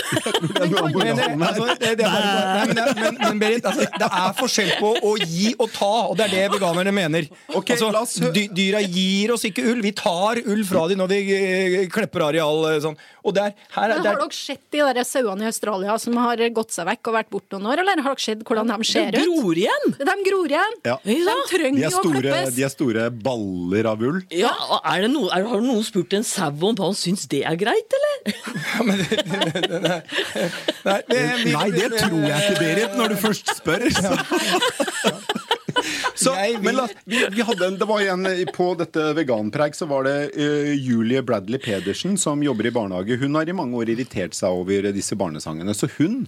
Men, 0.59 1.43
altså, 1.45 1.65
men, 2.73 2.79
men, 2.99 3.17
men 3.21 3.39
Berit, 3.41 3.65
altså, 3.69 3.85
det 3.99 4.07
er 4.09 4.33
forskjell 4.39 4.71
på 4.79 4.89
å 5.05 5.11
gi 5.21 5.51
og 5.59 5.69
ta, 5.75 5.89
og 6.09 6.17
det 6.17 6.25
er 6.25 6.33
det 6.33 6.45
veganerne 6.55 6.93
mener. 6.95 7.27
Okay, 7.53 7.75
altså, 7.75 7.91
la 7.93 8.01
oss 8.01 8.15
dy, 8.33 8.47
dyra 8.55 8.81
gir 8.81 9.33
oss 9.35 9.45
ikke 9.49 9.65
ull. 9.71 9.81
Vi 9.85 9.91
tar 9.97 10.41
ull 10.45 10.63
fra 10.67 10.87
dem 10.89 11.01
når 11.03 11.11
vi 11.13 11.19
eh, 11.37 11.87
klepper 11.93 12.25
areal. 12.31 12.65
eh, 12.73 12.79
Sånn. 12.83 12.97
Og 13.27 13.33
der, 13.35 13.51
her, 13.75 13.91
der, 13.93 13.99
har 13.99 14.17
dere 14.23 14.33
sett 14.33 14.61
de 14.71 14.79
der 14.79 15.03
sauene 15.05 15.43
i 15.45 15.49
Australia 15.51 15.97
som 16.01 16.15
har 16.17 16.39
gått 16.55 16.71
seg 16.73 16.87
vekk 16.87 17.09
og 17.11 17.17
vært 17.19 17.29
borte 17.33 17.59
noen 17.59 17.73
år, 17.75 17.81
eller 17.83 18.01
har 18.01 18.15
dere 18.15 18.23
sett 18.25 18.43
hvordan 18.47 18.71
de 18.71 18.77
De 18.79 18.87
ser 18.89 19.11
ut? 19.11 19.19
gror 19.19 19.59
igjen. 19.59 19.87
De 19.99 20.15
gror 20.25 20.47
igjen. 20.55 20.77
Ja. 20.87 20.97
De. 21.03 21.17
De 21.29 21.35
trenger 21.51 21.83
er, 21.85 21.91
jo 21.91 21.99
å 21.99 22.09
klippes. 22.09 22.55
de 22.55 22.63
er 22.65 22.73
store 22.73 23.09
baller 23.11 23.91
av 23.91 24.01
ull. 24.01 24.21
Ja, 24.33 24.53
og 24.71 24.81
er 24.87 25.05
det 25.05 25.11
noe, 25.13 25.29
er, 25.35 25.45
Har 25.49 25.61
noen 25.61 25.83
spurt 25.85 26.13
en 26.17 26.23
sau 26.23 26.38
på, 26.39 26.71
han 26.83 26.95
syns 26.97 27.27
det 27.31 27.43
er 27.47 27.57
greit, 27.59 27.95
eller? 27.99 28.15
Nei, 30.89 30.99
nei, 31.09 31.23
vi- 31.43 31.53
Nei, 31.53 31.67
det 31.75 31.89
tror 31.99 32.23
jeg 32.23 32.39
ikke, 32.39 32.59
Berit, 32.59 32.97
når 32.99 33.13
du 33.13 33.17
først 33.27 33.55
spør. 33.59 33.85
Så. 33.99 34.11
Så, 36.19 36.33
men 36.61 36.75
la, 36.75 36.87
vi, 37.07 37.21
vi 37.31 37.43
hadde 37.45 37.67
en, 37.69 37.77
det 37.79 37.85
var 37.87 38.01
igjen 38.03 38.25
På 38.51 38.71
dette 38.75 39.03
veganpreik 39.15 39.77
så 39.77 39.85
var 39.87 40.03
det 40.07 40.15
uh, 40.35 40.71
Julie 40.75 41.21
Bradley 41.23 41.61
Pedersen 41.63 42.17
som 42.19 42.41
jobber 42.43 42.67
i 42.67 42.73
barnehage. 42.75 43.15
Hun 43.21 43.37
har 43.39 43.47
i 43.47 43.55
mange 43.55 43.77
år 43.79 43.93
irritert 43.93 44.35
seg 44.35 44.51
over 44.59 44.89
disse 44.95 45.15
barnesangene. 45.19 45.71
Så 45.77 45.87
hun 45.95 46.25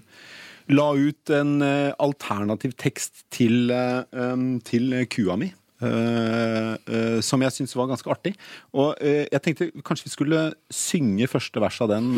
la 0.72 0.92
ut 0.96 1.34
en 1.36 1.58
uh, 1.66 1.92
alternativ 2.00 2.78
tekst 2.80 3.26
til, 3.34 3.74
uh, 3.74 4.06
um, 4.16 4.62
til 4.64 4.94
kua 5.12 5.36
mi. 5.42 5.52
Eh, 5.82 6.74
eh, 6.96 7.18
som 7.26 7.42
jeg 7.44 7.54
syntes 7.56 7.76
var 7.78 7.90
ganske 7.92 8.12
artig. 8.14 8.34
Og 8.78 8.96
eh, 9.02 9.26
jeg 9.32 9.42
tenkte 9.46 9.68
kanskje 9.88 10.08
vi 10.08 10.14
skulle 10.14 10.42
synge 10.74 11.28
første 11.32 11.62
vers 11.64 11.80
av 11.84 11.92
den 11.94 12.10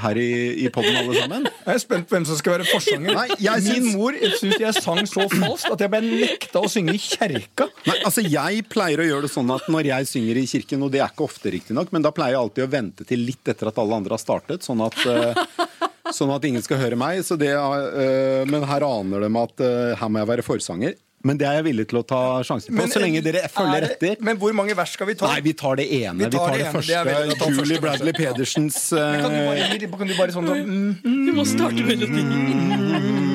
her 0.00 0.20
i, 0.20 0.28
i 0.64 0.68
poden, 0.72 0.96
alle 1.00 1.16
sammen. 1.18 1.48
Jeg 1.50 1.74
er 1.76 1.82
spent 1.82 2.08
på 2.10 2.16
hvem 2.16 2.26
som 2.28 2.38
skal 2.40 2.56
være 2.58 2.68
forsanger. 2.70 3.16
Nei, 3.16 3.26
jeg 3.42 3.64
Min 3.66 3.72
syns- 3.88 3.96
mor 3.98 4.18
syns 4.40 4.60
jeg 4.62 4.82
sang 4.84 5.02
så 5.10 5.26
falskt 5.32 5.72
at 5.74 5.84
jeg 5.86 5.92
ble 5.94 6.02
nekta 6.06 6.62
å 6.64 6.70
synge 6.70 6.96
i 6.96 7.02
kjerka. 7.02 7.68
Nei, 7.88 7.98
altså 8.06 8.24
Jeg 8.26 8.64
pleier 8.72 9.02
å 9.04 9.08
gjøre 9.08 9.26
det 9.28 9.32
sånn 9.34 9.50
at 9.54 9.68
når 9.72 9.90
jeg 9.92 10.10
synger 10.14 10.40
i 10.42 10.46
kirken, 10.50 10.84
og 10.86 10.92
det 10.94 11.02
er 11.04 11.10
ikke 11.12 11.26
ofte 11.28 11.52
riktignok, 11.54 11.92
men 11.94 12.04
da 12.06 12.12
pleier 12.14 12.36
jeg 12.36 12.42
alltid 12.44 12.66
å 12.66 12.72
vente 12.72 13.06
til 13.08 13.24
litt 13.26 13.50
etter 13.54 13.70
at 13.72 13.78
alle 13.82 14.00
andre 14.02 14.16
har 14.16 14.22
startet, 14.22 14.66
sånn 14.66 14.82
at 14.86 14.98
Sånn 16.10 16.30
at 16.34 16.42
ingen 16.48 16.62
skal 16.64 16.80
høre 16.80 16.96
meg. 16.98 17.20
Så 17.22 17.36
det, 17.38 17.52
men 18.50 18.64
her 18.66 18.82
aner 18.82 19.22
de 19.22 19.28
at 19.38 19.60
her 20.00 20.08
må 20.10 20.18
jeg 20.18 20.28
være 20.32 20.42
forsanger. 20.42 20.96
Men 21.22 21.36
det 21.40 21.46
er 21.46 21.58
jeg 21.58 21.64
villig 21.66 21.84
til 21.90 21.98
å 22.00 22.02
ta 22.08 22.20
sjansen 22.48 22.72
på, 22.72 22.78
Men, 22.78 22.92
så 22.92 23.00
lenge 23.02 23.20
dere 23.24 23.42
følger 23.52 23.84
er 23.84 23.88
etter. 23.90 24.22
Men 24.24 24.38
hvor 24.40 24.54
mange 24.56 24.76
vers 24.76 24.94
skal 24.96 25.10
vi 25.10 25.16
ta? 25.20 25.28
Nei, 25.28 25.42
vi 25.44 25.52
tar 25.52 25.76
det 25.76 25.86
ene. 25.92 26.16
Vi 26.22 26.30
tar, 26.32 26.54
det, 26.54 26.62
ene, 26.64 26.72
første. 26.72 26.88
det 26.88 26.96
er 26.96 27.10
veldig- 27.10 27.38
da 27.38 27.50
Julie 27.50 27.60
første 27.60 27.80
Bradley 27.84 28.14
Pedersens 28.16 28.78
Pedersens 28.88 29.20
kan, 29.20 29.30
du 29.30 29.40
bare, 29.46 29.58
eh, 29.68 29.98
kan 29.98 30.06
du 30.08 30.14
bare 30.16 30.32
sånn 30.32 30.48
sånn 30.48 30.64
mm, 30.64 31.26
Du 31.26 31.32
må 31.36 31.44
starte 31.44 31.84
melodien. 31.84 33.29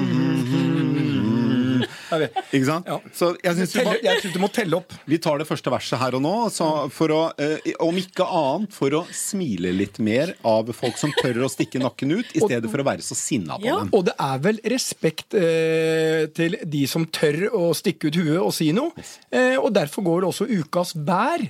Ikke 2.11 2.65
sant? 2.67 2.85
Ja. 2.89 2.99
Så 3.15 3.31
jeg 3.43 3.55
synes 3.57 4.21
du 4.23 4.29
du 4.35 4.39
må 4.41 4.49
telle 4.53 4.77
opp. 4.77 4.93
Vi 5.09 5.17
tar 5.21 5.39
det 5.41 5.47
første 5.47 5.71
verset 5.73 5.99
her 6.01 6.15
og 6.17 6.21
nå, 6.25 6.33
så 6.53 6.67
for 6.93 7.13
å, 7.15 7.21
eh, 7.41 7.71
om 7.83 7.95
ikke 7.99 8.25
annet 8.27 8.73
for 8.75 8.89
å 8.99 9.03
smile 9.15 9.71
litt 9.75 9.99
mer 10.03 10.33
av 10.45 10.69
folk 10.75 10.97
som 11.01 11.13
tør 11.21 11.43
å 11.45 11.49
stikke 11.51 11.81
nakken 11.81 12.11
ut, 12.17 12.33
i 12.35 12.43
stedet 12.43 12.69
for 12.71 12.83
å 12.83 12.87
være 12.87 13.05
så 13.05 13.15
sinna 13.17 13.57
på 13.59 13.65
Ja. 13.65 13.79
dem. 13.79 13.89
Og 13.93 14.05
det 14.05 14.15
er 14.19 14.37
vel 14.39 14.59
respekt 14.65 15.33
eh, 15.33 16.25
til 16.35 16.57
de 16.65 16.85
som 16.87 17.05
tør 17.05 17.49
å 17.53 17.69
stikke 17.77 18.07
ut 18.11 18.15
huet 18.21 18.41
og 18.41 18.53
si 18.53 18.71
noe. 18.75 18.91
Eh, 19.31 19.55
og 19.57 19.71
derfor 19.73 20.03
går 20.05 20.21
det 20.21 20.29
også 20.33 20.49
ukas 20.61 20.93
bær 20.95 21.45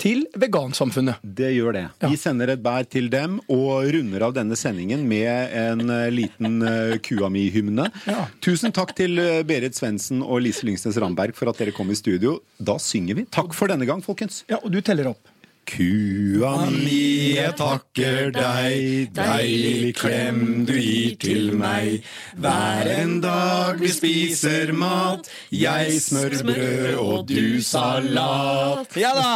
til 0.00 0.24
vegansamfunnet. 0.40 1.20
Det 1.22 1.50
gjør 1.54 1.76
det. 1.76 1.84
Vi 2.08 2.18
sender 2.20 2.54
et 2.54 2.62
bær 2.64 2.86
til 2.88 3.10
dem 3.12 3.38
og 3.52 3.88
runder 3.94 4.24
av 4.26 4.34
denne 4.36 4.56
sendingen 4.58 5.04
med 5.08 5.54
en 5.56 5.84
eh, 5.92 6.06
liten 6.14 6.60
uh, 6.64 6.96
Kuami-hymne. 7.04 7.90
Ja. 8.08 8.24
Tusen 8.44 8.74
takk 8.76 8.94
til 8.98 9.20
eh, 9.20 9.42
Berit 9.46 9.76
Svendsen 9.76 10.24
og 10.24 10.40
Lise 10.46 10.66
Lyngsnes 10.68 10.98
Ramberg 11.00 11.36
for 11.38 11.52
at 11.52 11.60
dere 11.60 11.74
kom 11.76 11.92
i 11.92 11.98
studio. 11.98 12.38
Da 12.56 12.78
synger 12.80 13.20
vi. 13.20 13.26
Takk 13.32 13.52
for 13.56 13.72
denne 13.72 13.88
gang, 13.88 14.02
folkens. 14.04 14.44
Ja, 14.50 14.62
Og 14.64 14.72
du 14.72 14.80
teller 14.84 15.12
opp. 15.12 15.36
Kua 15.70 16.66
mi, 16.66 17.36
jeg 17.36 17.52
takker 17.54 18.32
deg, 18.34 19.12
deilig 19.14 19.92
klem 20.00 20.64
du 20.66 20.72
gir 20.74 21.12
til 21.22 21.52
meg. 21.54 22.00
Hver 22.42 22.90
en 22.90 23.20
dag 23.22 23.78
vi 23.78 23.90
spiser 23.94 24.72
mat, 24.74 25.30
jeg 25.54 26.00
smør 26.02 26.34
brød 26.48 26.96
og 26.98 27.28
du 27.30 27.62
salat. 27.62 28.98
Ja 28.98 29.12
da! 29.14 29.30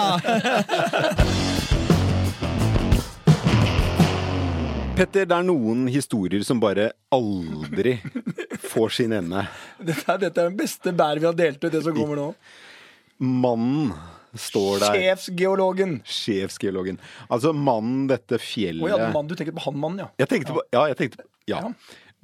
Petter, 4.99 5.27
det 5.27 5.37
er 5.39 5.47
noen 5.47 5.87
historier 5.91 6.43
som 6.47 6.59
bare 6.63 6.89
aldri 7.15 8.01
får 8.73 8.99
sin 8.99 9.15
ende. 9.15 9.47
Dette 9.79 10.03
er, 10.03 10.19
dette 10.27 10.43
er 10.43 10.51
den 10.51 10.59
beste 10.59 10.91
bær 10.99 11.23
vi 11.23 11.31
har 11.31 11.39
delt 11.39 11.63
ut, 11.63 11.71
det 11.71 11.85
som 11.87 11.95
kommer 11.95 12.19
nå. 12.19 12.29
Mannen 13.23 13.95
står 14.39 14.83
der. 14.83 14.97
Sjefsgeologen. 14.99 15.99
Sjefsgeologen. 16.09 16.99
Altså 17.29 17.53
mannen, 17.57 18.07
dette 18.11 18.39
Å 18.39 18.43
fjellet 18.43 18.95
ja, 18.95 19.11
mann, 19.15 19.29
du 19.31 19.37
tenker 19.39 19.57
på 19.57 19.65
han 19.67 19.79
mannen, 19.81 20.05
ja. 20.05 20.09
Jeg 20.25 20.33
tenkte 20.33 20.57
på 20.57 20.65
Ja, 20.75 20.87
jeg 20.93 21.01
tenkte 21.01 21.29
Ja. 21.51 21.67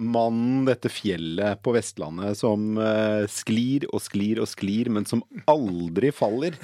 Mannen, 0.01 0.65
dette 0.65 0.89
fjellet 0.89 1.61
på 1.61 1.75
Vestlandet 1.77 2.39
som 2.41 2.79
uh, 2.81 3.27
sklir 3.29 3.85
og 3.91 4.01
sklir 4.01 4.41
og 4.41 4.49
sklir, 4.49 4.89
men 4.89 5.05
som 5.05 5.21
aldri 5.51 6.09
faller. 6.17 6.57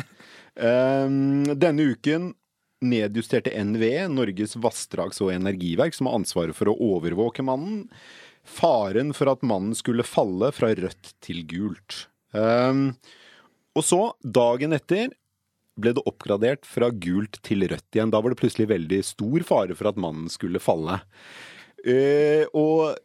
Um, 0.56 1.44
denne 1.52 1.90
uken 1.92 2.30
nedjusterte 2.80 3.52
NVE, 3.52 4.06
Norges 4.08 4.56
vassdrags- 4.56 5.20
og 5.20 5.34
energiverk, 5.34 5.92
som 5.92 6.08
har 6.08 6.16
ansvaret 6.16 6.56
for 6.56 6.72
å 6.72 6.78
overvåke 6.94 7.44
mannen, 7.44 7.84
faren 8.46 9.12
for 9.16 9.32
at 9.32 9.44
mannen 9.44 9.76
skulle 9.76 10.06
falle 10.06 10.48
fra 10.56 10.72
rødt 10.76 11.12
til 11.24 11.42
gult. 11.50 12.06
Um, 12.32 12.94
og 13.76 13.84
så, 13.84 14.00
dagen 14.22 14.76
etter, 14.76 15.12
ble 15.80 15.94
det 15.96 16.04
oppgradert 16.08 16.66
fra 16.68 16.90
gult 16.90 17.40
til 17.46 17.66
rødt 17.68 17.96
igjen. 17.96 18.12
Da 18.14 18.22
var 18.22 18.32
det 18.32 18.40
plutselig 18.40 18.68
veldig 18.72 19.02
stor 19.06 19.46
fare 19.48 19.76
for 19.78 19.90
at 19.90 20.00
mannen 20.00 20.30
skulle 20.32 20.62
falle. 20.62 21.00
Eh, 21.86 22.44
og 22.56 22.96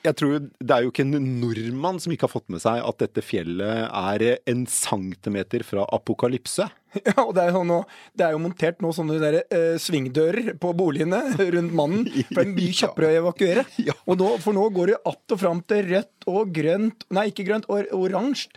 jeg 0.00 0.16
tror 0.16 0.36
det 0.40 0.72
er 0.72 0.84
jo 0.84 0.90
ikke 0.92 1.04
en 1.04 1.26
nordmann 1.42 1.98
som 2.00 2.12
ikke 2.14 2.24
har 2.24 2.32
fått 2.32 2.48
med 2.52 2.62
seg 2.62 2.80
at 2.80 3.00
dette 3.02 3.20
fjellet 3.24 3.84
er 3.84 4.24
en 4.48 4.62
centimeter 4.70 5.64
fra 5.66 5.86
apokalypse. 5.96 6.68
Ja, 7.06 7.22
og 7.22 7.36
det 7.36 7.44
er, 7.44 7.52
jo 7.54 7.60
nå, 7.62 7.76
det 8.18 8.24
er 8.26 8.32
jo 8.34 8.40
montert 8.42 8.80
nå 8.82 8.88
sånne 8.90 9.20
der, 9.22 9.36
eh, 9.54 9.76
svingdører 9.78 10.56
på 10.58 10.72
boligene 10.74 11.20
rundt 11.54 11.76
mannen. 11.76 12.08
For 12.32 12.40
det 12.40 12.48
er 12.48 12.56
mye 12.56 12.78
kjappere 12.80 13.10
å 13.12 13.20
evakuere. 13.20 13.66
Ja. 13.90 13.94
Og 14.10 14.18
nå, 14.18 14.32
for 14.42 14.56
nå 14.56 14.64
går 14.74 14.90
det 14.90 14.96
att 15.04 15.36
og 15.36 15.38
fram 15.38 15.60
til 15.70 15.86
rødt 15.92 16.26
og 16.32 16.50
grønt 16.56 17.06
Nei, 17.14 17.28
ikke 17.30 17.46
grønt, 17.46 17.68
og 17.70 17.94
oransje. 17.94 18.50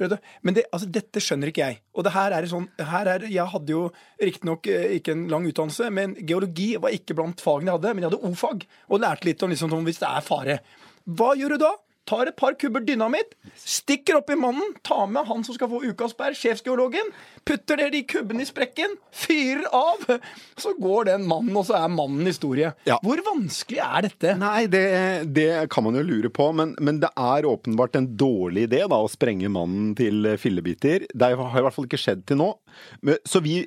Men 0.00 0.56
det, 0.56 0.64
altså, 0.72 0.88
dette 0.88 1.22
skjønner 1.22 1.50
ikke 1.50 1.64
jeg. 1.66 1.80
Og 1.94 2.06
det 2.06 2.14
her 2.14 2.34
er 2.36 2.48
sånn 2.50 2.68
her 2.92 3.10
er, 3.14 3.26
Jeg 3.28 3.52
hadde 3.52 3.74
jo 3.74 3.82
riktignok 4.20 4.66
eh, 4.70 4.96
ikke 4.98 5.14
en 5.16 5.26
lang 5.32 5.48
utdannelse, 5.50 5.90
men 5.92 6.16
geologi 6.20 6.72
var 6.80 6.96
ikke 6.96 7.16
blant 7.18 7.42
fagene 7.44 7.70
jeg 7.70 7.78
hadde. 7.78 7.94
Men 7.94 8.06
jeg 8.06 8.12
hadde 8.12 8.30
o-fag, 8.30 8.66
og 8.88 9.04
lærte 9.04 9.28
litt 9.28 9.44
om 9.44 9.52
liksom, 9.52 9.76
om 9.76 9.86
hvis 9.88 10.00
det 10.02 10.08
er 10.10 10.26
fare. 10.26 10.58
Hva 11.04 11.34
gjør 11.38 11.56
du 11.56 11.64
da? 11.66 11.74
Tar 12.08 12.26
et 12.30 12.36
par 12.36 12.54
kubber 12.58 12.82
dynamitt, 12.82 13.34
stikker 13.60 14.16
opp 14.18 14.30
i 14.32 14.36
mannen, 14.38 14.72
tar 14.86 15.04
med 15.12 15.28
han 15.28 15.44
som 15.46 15.54
skal 15.54 15.68
få 15.70 15.82
ukas 15.84 16.14
bær, 16.18 16.34
sjefsgeologen, 16.34 17.10
putter 17.46 17.78
ned 17.78 17.92
de 17.94 18.00
kubbene 18.08 18.42
i 18.42 18.48
sprekken, 18.48 18.96
fyrer 19.14 19.66
av. 19.76 20.06
Så 20.62 20.72
går 20.80 21.10
den 21.12 21.26
mannen, 21.30 21.54
og 21.56 21.66
så 21.68 21.76
er 21.78 21.92
mannen 21.92 22.26
historie. 22.26 22.72
Ja. 22.88 22.98
Hvor 23.04 23.20
vanskelig 23.26 23.78
er 23.84 24.06
dette? 24.08 24.34
Nei, 24.40 24.64
det, 24.72 24.82
det 25.36 25.48
kan 25.72 25.86
man 25.86 25.98
jo 26.00 26.02
lure 26.08 26.32
på, 26.34 26.50
men, 26.56 26.74
men 26.82 26.98
det 27.04 27.12
er 27.16 27.46
åpenbart 27.48 27.96
en 28.00 28.10
dårlig 28.20 28.66
idé 28.68 28.82
da, 28.90 28.98
å 29.04 29.10
sprenge 29.10 29.48
mannen 29.52 29.92
til 29.98 30.32
fillebiter. 30.40 31.06
Det 31.14 31.30
har 31.36 31.60
i 31.60 31.64
hvert 31.64 31.76
fall 31.76 31.86
ikke 31.88 32.00
skjedd 32.00 32.26
til 32.28 32.40
nå. 32.42 32.50
Men- 33.06 33.20
Så 33.28 33.40
vi 33.44 33.60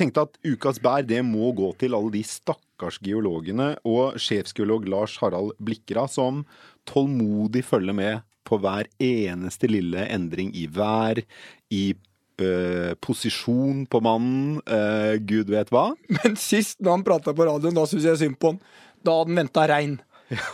tenkte 0.00 0.24
at 0.24 0.38
ukas 0.46 0.80
bær 0.82 1.04
det 1.06 1.20
må 1.26 1.52
gå 1.56 1.70
til 1.80 1.96
alle 1.96 2.12
de 2.14 2.24
stakkars 2.26 2.98
geologene 3.04 3.74
og 3.88 4.18
sjefsgeolog 4.20 4.88
Lars 4.88 5.18
Harald 5.20 5.54
Blikra, 5.60 6.06
som 6.08 6.44
tålmodig 6.88 7.64
følger 7.68 7.96
med 7.96 8.26
på 8.48 8.58
hver 8.62 8.88
eneste 9.02 9.68
lille 9.70 10.06
endring 10.10 10.54
i 10.56 10.66
vær, 10.72 11.20
i 11.70 11.84
øh, 12.40 12.92
posisjon 13.04 13.84
på 13.90 14.00
mannen, 14.04 14.60
øh, 14.64 15.20
gud 15.22 15.52
vet 15.52 15.70
hva. 15.74 15.90
Men 16.16 16.38
sist 16.40 16.80
når 16.80 16.98
han 16.98 17.06
prata 17.06 17.36
på 17.36 17.46
radioen, 17.46 17.76
da 17.76 17.86
syntes 17.86 18.08
jeg 18.08 18.22
synd 18.24 18.40
på 18.40 18.54
han. 18.54 18.62
Da 19.04 19.16
hadde 19.16 19.30
han 19.30 19.42
venta 19.44 19.66
regn. 19.70 20.00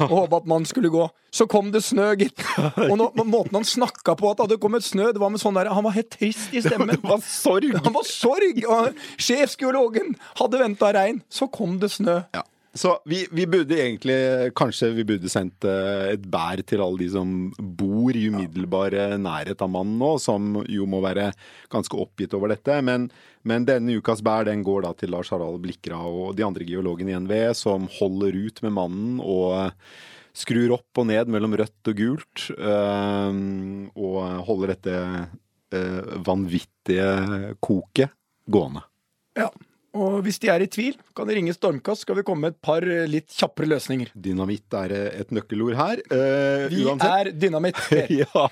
Og 0.07 0.13
håpa 0.13 0.41
at 0.41 0.49
mannen 0.49 0.69
skulle 0.69 0.91
gå. 0.93 1.05
Så 1.35 1.47
kom 1.51 1.69
det 1.75 1.83
snø, 1.85 2.09
gitt. 2.17 2.41
Og 2.89 2.95
nå, 3.01 3.11
måten 3.25 3.59
han 3.59 3.67
snakka 3.69 4.17
på 4.17 4.31
at 4.31 4.39
det 4.39 4.47
hadde 4.47 4.61
kommet 4.63 4.87
snø, 4.87 5.11
det 5.13 5.21
var 5.21 5.33
med 5.35 5.43
sånn 5.43 5.57
der 5.59 5.69
Han 5.75 5.85
var 5.85 5.97
helt 5.99 6.11
trist 6.15 6.55
i 6.57 6.63
stemmen. 6.65 6.95
Det 6.97 7.05
var 7.05 7.23
sorg! 7.23 7.71
Han 7.85 7.95
var 7.95 8.07
sorg! 8.09 8.63
Og 8.65 9.01
sjefsgeologen 9.21 10.17
hadde 10.41 10.63
venta 10.63 10.93
regn. 10.97 11.21
Så 11.29 11.51
kom 11.53 11.77
det 11.83 11.93
snø. 11.95 12.23
Ja. 12.37 12.45
Så 12.77 12.93
vi, 13.09 13.27
vi 13.33 13.47
burde 13.49 13.79
egentlig 13.81 14.17
Kanskje 14.57 14.91
vi 14.97 15.05
burde 15.09 15.31
sendt 15.33 15.65
eh, 15.65 16.13
et 16.13 16.25
bær 16.29 16.61
til 16.69 16.83
alle 16.85 17.01
de 17.01 17.09
som 17.15 17.31
bor 17.57 18.17
i 18.17 18.27
umiddelbar 18.29 18.97
eh, 18.97 19.15
nærhet 19.21 19.63
av 19.65 19.71
mannen 19.73 19.97
nå, 20.01 20.11
som 20.21 20.61
jo 20.69 20.89
må 20.91 21.01
være 21.05 21.31
ganske 21.73 21.97
oppgitt 22.01 22.37
over 22.37 22.53
dette. 22.53 22.77
Men, 22.85 23.09
men 23.49 23.65
denne 23.69 23.97
ukas 23.97 24.21
bær 24.25 24.49
den 24.49 24.65
går 24.67 24.85
da 24.85 24.93
til 24.99 25.15
Lars 25.15 25.33
Harald 25.33 25.63
Blikra 25.65 26.03
og 26.05 26.37
de 26.37 26.45
andre 26.45 26.67
geologene 26.69 27.15
i 27.15 27.21
NVE, 27.25 27.55
som 27.57 27.89
holder 27.97 28.37
ut 28.37 28.61
med 28.67 28.77
mannen 28.77 29.23
og 29.25 29.57
eh, 29.63 29.95
skrur 30.37 30.77
opp 30.77 31.01
og 31.01 31.09
ned 31.09 31.33
mellom 31.33 31.57
rødt 31.57 31.93
og 31.93 31.97
gult. 31.97 32.43
og 33.97 34.17
holder 34.45 34.75
dette 34.75 34.99
vanvittige 36.27 37.55
koket 37.65 38.13
gående. 38.53 38.85
Ja. 39.41 39.49
Og 39.97 40.19
hvis 40.27 40.39
de 40.43 40.51
er 40.53 40.65
i 40.65 40.69
tvil, 40.69 40.97
kan 41.17 41.29
de 41.29 41.37
ringe 41.39 41.55
Stormkast, 41.57 42.05
skal 42.05 42.19
vi 42.19 42.25
komme 42.27 42.47
med 42.47 42.57
et 42.57 42.61
par 42.65 42.85
eh, 42.85 43.07
litt 43.09 43.33
kjappere 43.33 43.71
løsninger. 43.73 44.11
Dynamitt 44.13 44.77
er 44.83 44.93
eh, 44.97 45.21
et 45.23 45.33
nøkkelord 45.35 45.77
her. 45.79 46.03
Eh, 46.13 46.67
Vi 46.73 46.83
uansett. 46.85 47.09
er 47.09 47.33
dynamitt. 47.47 47.81
ja. 48.21 48.47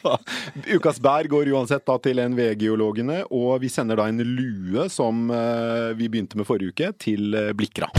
Ukas 0.79 1.01
bær 1.05 1.29
går 1.31 1.53
uansett 1.55 1.85
da 1.89 1.99
til 2.05 2.23
NVE-geologene, 2.25 3.23
og 3.35 3.59
vi 3.65 3.73
sender 3.73 4.01
da 4.01 4.09
en 4.11 4.25
lue 4.25 4.89
som 4.93 5.27
eh, 5.35 5.93
vi 5.99 6.09
begynte 6.09 6.41
med 6.41 6.49
forrige 6.49 6.73
uke, 6.75 6.93
til 7.05 7.37
Blikra. 7.59 7.91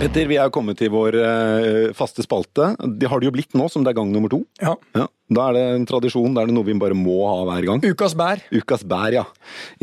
Petter, 0.00 0.24
vi 0.30 0.38
er 0.40 0.48
kommet 0.48 0.78
til 0.80 0.88
vår 0.94 1.16
eh, 1.20 1.90
faste 1.96 2.22
spalte. 2.24 2.70
Det 2.96 3.08
har 3.10 3.20
det 3.20 3.28
jo 3.28 3.32
blitt 3.34 3.52
nå, 3.58 3.66
som 3.68 3.84
det 3.84 3.90
er 3.92 3.98
gang 3.98 4.08
nummer 4.14 4.30
to. 4.32 4.38
Ja. 4.62 4.72
Ja. 4.96 5.04
Da 5.30 5.48
er 5.50 5.56
det 5.58 5.64
en 5.74 5.84
tradisjon, 5.90 6.32
da 6.34 6.40
er 6.42 6.48
det 6.48 6.54
noe 6.56 6.64
vi 6.66 6.72
bare 6.80 6.96
må 6.96 7.18
ha 7.28 7.42
hver 7.50 7.66
gang. 7.68 7.82
Ukas 7.84 8.14
bær. 8.16 8.40
Ukas 8.56 8.80
bær, 8.88 9.12
ja. 9.12 9.26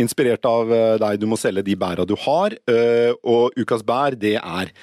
Inspirert 0.02 0.48
av 0.50 0.74
eh, 0.74 0.96
deg, 1.04 1.20
du 1.22 1.28
må 1.30 1.38
selge 1.38 1.62
de 1.68 1.76
bæra 1.78 2.08
du 2.10 2.16
har. 2.24 2.56
eh, 2.74 3.14
Og 3.30 3.54
ukas 3.62 3.86
bær, 3.86 4.18
det 4.18 4.40
er 4.42 4.74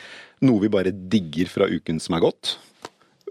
noe 0.46 0.62
vi 0.62 0.70
bare 0.70 0.94
digger 0.94 1.50
fra 1.50 1.66
uken 1.72 1.98
som 2.04 2.14
er 2.14 2.22
gått. 2.28 2.54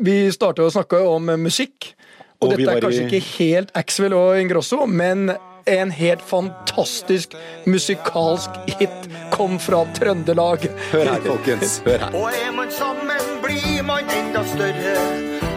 Vi 0.04 0.18
starter 0.36 0.68
å 0.68 0.74
snakke 0.76 1.00
om 1.08 1.32
musikk. 1.40 1.94
Og, 2.42 2.50
Og 2.50 2.58
dette 2.58 2.68
er 2.68 2.84
kanskje 2.84 3.08
i- 3.08 3.08
ikke 3.08 3.26
helt 3.40 3.72
Axwell 3.80 4.12
og 4.18 4.36
Ingrosso, 4.42 4.84
men 4.86 5.30
en 5.66 5.92
helt 5.92 6.22
fantastisk 6.22 7.36
musikalsk 7.66 8.50
hit 8.66 9.10
kom 9.32 9.60
fra 9.60 9.86
Trøndelag. 9.96 10.58
Hør 10.92 11.06
her, 11.06 11.22
folkens. 11.22 11.82
Hør 11.86 11.98
her. 11.98 12.16
Og 12.16 12.30
er 12.32 12.52
man 12.56 12.72
sammen, 12.72 13.22
blir 13.44 13.84
man 13.88 14.04
enda 14.18 14.44
større. 14.48 14.98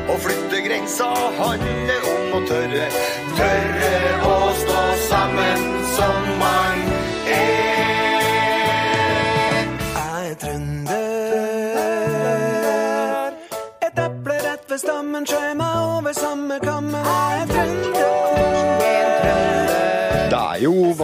Å 0.06 0.16
flytte 0.22 0.60
grensa 0.62 1.08
handler 1.38 2.00
om 2.12 2.32
å 2.38 2.40
tørre. 2.46 2.86
Tørre 3.36 3.94
å 4.30 4.52
stå 4.62 4.82
sammen 5.08 5.60
som 5.96 6.20
man 6.40 6.78
er. 7.34 8.22
Jeg 9.96 10.30
er 10.30 10.34
trønder. 10.44 10.96
Et 13.82 13.96
eple 14.06 14.36
rett 14.46 14.64
ved 14.70 14.80
stammen 14.84 15.24
skjær 15.26 15.52
meg 15.58 15.74
over 15.98 16.12
samme 16.16 16.56
kammen. 16.62 17.02
Jeg 17.02 17.42
er 17.42 17.55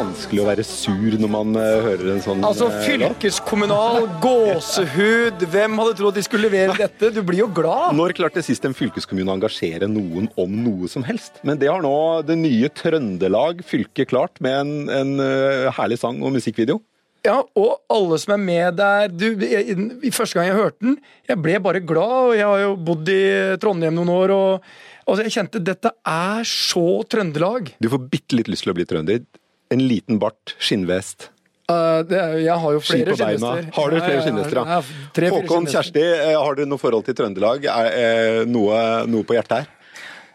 vanskelig 0.03 0.43
å 0.43 0.47
være 0.49 0.65
sur 0.67 1.17
når 1.23 1.31
man 1.33 1.57
eh, 1.59 1.87
hører 1.87 2.13
en 2.15 2.23
sånn 2.25 2.45
Altså 2.47 2.69
eh, 2.69 2.79
fylkeskommunal 2.87 4.07
gåsehud. 4.27 5.47
Hvem 5.53 5.81
hadde 5.81 5.97
trodd 6.01 6.19
de 6.19 6.25
skulle 6.27 6.49
levere 6.51 6.77
dette? 6.85 7.13
Du 7.15 7.23
blir 7.27 7.45
jo 7.45 7.51
glad. 7.55 7.97
Når 7.99 8.17
klarte 8.19 8.45
sist 8.45 8.65
en 8.69 8.77
fylkeskommune 8.77 9.31
å 9.31 9.37
engasjere 9.39 9.89
noen 9.91 10.29
om 10.41 10.57
noe 10.67 10.91
som 10.91 11.07
helst? 11.07 11.41
Men 11.47 11.61
det 11.61 11.71
har 11.71 11.85
nå 11.85 11.95
det 12.27 12.39
nye 12.41 12.71
Trøndelag 12.83 13.63
fylke 13.67 14.07
klart 14.09 14.43
med 14.45 14.59
en, 14.65 14.73
en 14.93 15.13
eh, 15.23 15.69
herlig 15.79 16.01
sang 16.03 16.21
og 16.23 16.35
musikkvideo. 16.37 16.81
Ja, 17.23 17.37
og 17.55 17.85
alle 17.93 18.17
som 18.19 18.33
er 18.35 18.41
med 18.43 18.79
der 18.81 19.13
du, 19.15 19.29
jeg, 19.47 19.77
i 20.03 20.11
Første 20.11 20.41
gang 20.41 20.49
jeg 20.49 20.59
hørte 20.59 20.83
den, 20.83 20.97
jeg 21.29 21.39
ble 21.39 21.61
bare 21.63 21.83
glad. 21.87 22.17
og 22.33 22.33
Jeg 22.35 22.49
har 22.49 22.65
jo 22.65 22.73
bodd 22.89 23.13
i 23.13 23.21
Trondheim 23.63 23.95
noen 23.95 24.11
år, 24.11 24.35
og 24.35 24.73
altså, 25.07 25.23
jeg 25.23 25.37
kjente 25.37 25.63
dette 25.63 25.93
er 26.03 26.49
så 26.49 26.87
Trøndelag. 27.07 27.77
Du 27.79 27.91
får 27.93 28.03
bitte 28.11 28.41
litt 28.41 28.51
lyst 28.51 28.67
til 28.67 28.75
å 28.75 28.77
bli 28.79 28.89
trønder. 28.91 29.23
En 29.73 29.87
liten 29.89 30.19
bart, 30.23 30.57
skinnvest. 30.63 31.31
Uh, 31.71 32.03
det 32.05 32.19
er, 32.19 32.33
jeg 32.43 32.57
har 32.65 32.75
jo 32.75 32.81
flere 32.83 33.15
skinnvester. 33.17 33.69
Har 33.77 33.93
du 33.93 33.99
flere 34.01 34.09
Ja, 34.11 34.17
ja, 34.19 34.25
skinnvester, 34.27 34.59
ja? 34.59 34.79
ja, 34.81 35.11
tre, 35.15 35.29
Håkon, 35.33 35.69
skinnvester. 35.69 35.77
Kjersti, 35.79 36.03
eh, 36.33 36.35
har 36.37 36.59
dere 36.59 36.69
noe 36.69 36.83
forhold 36.83 37.07
til 37.07 37.17
Trøndelag? 37.17 37.69
Er, 37.71 37.95
er, 38.03 38.41
noe, 38.51 38.83
noe 39.09 39.29
på 39.29 39.39
hjertet 39.39 39.63
her? 39.63 39.71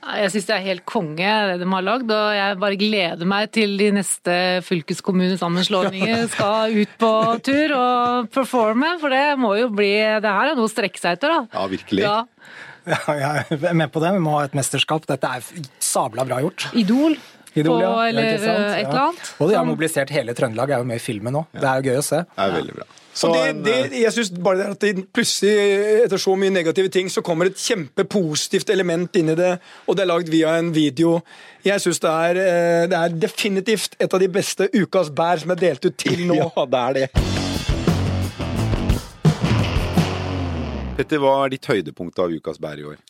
Jeg 0.08 0.32
syns 0.32 0.46
det 0.48 0.53
er 0.56 0.63
helt 0.63 0.86
konge 0.88 1.32
det 1.50 1.58
de 1.60 1.67
har 1.67 1.84
lagd, 1.84 2.12
og 2.15 2.27
jeg 2.32 2.58
bare 2.62 2.77
gleder 2.79 3.27
meg 3.27 3.50
til 3.51 3.74
de 3.75 3.89
neste 3.98 4.38
fylkeskommunesammenslåinger 4.63 6.24
skal 6.36 6.77
ut 6.77 6.94
på 7.01 7.12
tur 7.44 7.74
og 7.75 8.29
performe, 8.32 8.94
for 9.01 9.12
det 9.12 9.25
må 9.41 9.51
jo 9.60 9.67
bli 9.74 9.91
Det 10.24 10.32
her 10.32 10.53
er 10.53 10.56
noe 10.56 10.70
å 10.70 10.72
strekke 10.72 11.01
seg 11.01 11.20
etter, 11.20 11.36
da. 11.36 11.60
Ja, 11.60 11.67
virkelig. 11.74 12.08
Ja. 12.08 12.22
Ja, 12.88 13.01
jeg 13.20 13.58
er 13.67 13.75
med 13.75 13.91
på 13.91 14.00
det. 14.00 14.13
Vi 14.15 14.24
må 14.24 14.38
ha 14.38 14.46
et 14.48 14.56
mesterskap. 14.56 15.03
Dette 15.10 15.27
er 15.27 15.65
sabla 15.84 16.24
bra 16.24 16.39
gjort. 16.39 16.70
Idol. 16.79 17.18
Idol, 17.55 17.81
ja. 17.81 17.90
på, 17.94 18.05
eller 18.10 18.27
ja, 18.27 18.38
eh, 18.38 18.77
et 18.81 18.88
eller 18.88 19.03
annet. 19.07 19.33
Og 19.40 19.50
de 19.50 19.57
har 19.57 19.66
mobilisert 19.68 20.14
hele 20.14 20.36
Trøndelag, 20.38 20.72
er 20.75 20.83
jo 20.83 20.88
med 20.90 21.00
i 21.00 21.03
filmen 21.03 21.33
nå. 21.33 21.48
Det 21.55 21.66
er 21.66 21.81
jo 21.81 21.92
gøy 21.92 22.00
å 22.01 22.05
se. 22.05 22.24
Det 22.27 22.48
er 22.48 22.57
veldig 22.60 22.77
bra. 22.79 22.88
Så 23.18 23.31
det, 23.33 23.46
det, 23.66 23.75
eh, 23.88 23.96
jeg 24.03 24.14
synes 24.14 24.29
bare 24.46 24.60
det 24.60 24.66
at 24.75 24.83
det 24.83 25.05
plutselig, 25.16 25.53
etter 26.03 26.22
så 26.22 26.36
mye 26.38 26.53
negative 26.53 26.92
ting, 26.94 27.10
så 27.10 27.24
kommer 27.25 27.50
et 27.50 27.57
kjempepositivt 27.57 28.70
element 28.70 29.18
inn 29.18 29.33
i 29.33 29.38
det, 29.40 29.55
og 29.88 29.98
det 29.98 30.05
er 30.05 30.12
lagd 30.12 30.29
via 30.29 30.53
en 30.60 30.70
video. 30.75 31.16
Jeg 31.66 31.81
syns 31.81 32.03
det, 32.03 32.12
er, 32.27 32.42
eh, 32.44 32.83
det 32.92 33.00
er 33.00 33.18
definitivt 33.25 33.98
et 33.98 34.14
av 34.14 34.22
de 34.22 34.29
beste 34.29 34.70
ukas 34.75 35.10
bær 35.10 35.42
som 35.42 35.55
er 35.55 35.64
delt 35.64 35.90
ut 35.90 35.98
til 35.98 36.27
nå. 36.29 36.38
Ja, 36.57 36.66
det 36.70 36.83
er 36.83 37.00
det. 37.00 37.07
Petter, 40.98 41.22
hva 41.22 41.33
er 41.46 41.53
ditt 41.53 41.68
høydepunkt 41.70 42.22
av 42.22 42.33
ukas 42.33 42.62
bær 42.62 42.77
i 42.77 42.86
år? 42.94 43.01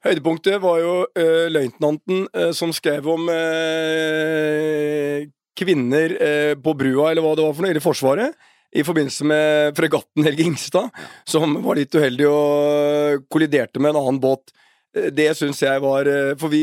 Høydepunktet 0.00 0.56
var 0.62 0.78
jo 0.80 0.92
uh, 1.04 1.46
løytnanten 1.52 2.24
uh, 2.32 2.50
som 2.56 2.72
skrev 2.72 3.04
om 3.12 3.28
uh, 3.28 5.26
kvinner 5.60 6.14
på 6.56 6.72
brua, 6.72 7.10
eller 7.10 7.20
hva 7.20 7.34
det 7.36 7.44
var 7.44 7.52
for 7.52 7.66
noe, 7.66 7.76
i 7.76 7.82
Forsvaret. 7.84 8.46
I 8.70 8.84
forbindelse 8.86 9.26
med 9.28 9.74
fregatten 9.76 10.24
Helge 10.24 10.46
Ingstad, 10.46 11.02
som 11.28 11.58
var 11.66 11.76
litt 11.76 11.92
uheldig 11.92 12.28
og 12.30 13.26
kolliderte 13.28 13.82
med 13.82 13.92
en 13.92 13.98
annen 14.00 14.20
båt. 14.22 14.54
Det 14.90 15.26
syns 15.36 15.60
jeg 15.60 15.82
var 15.84 16.08
For 16.40 16.50
vi, 16.50 16.62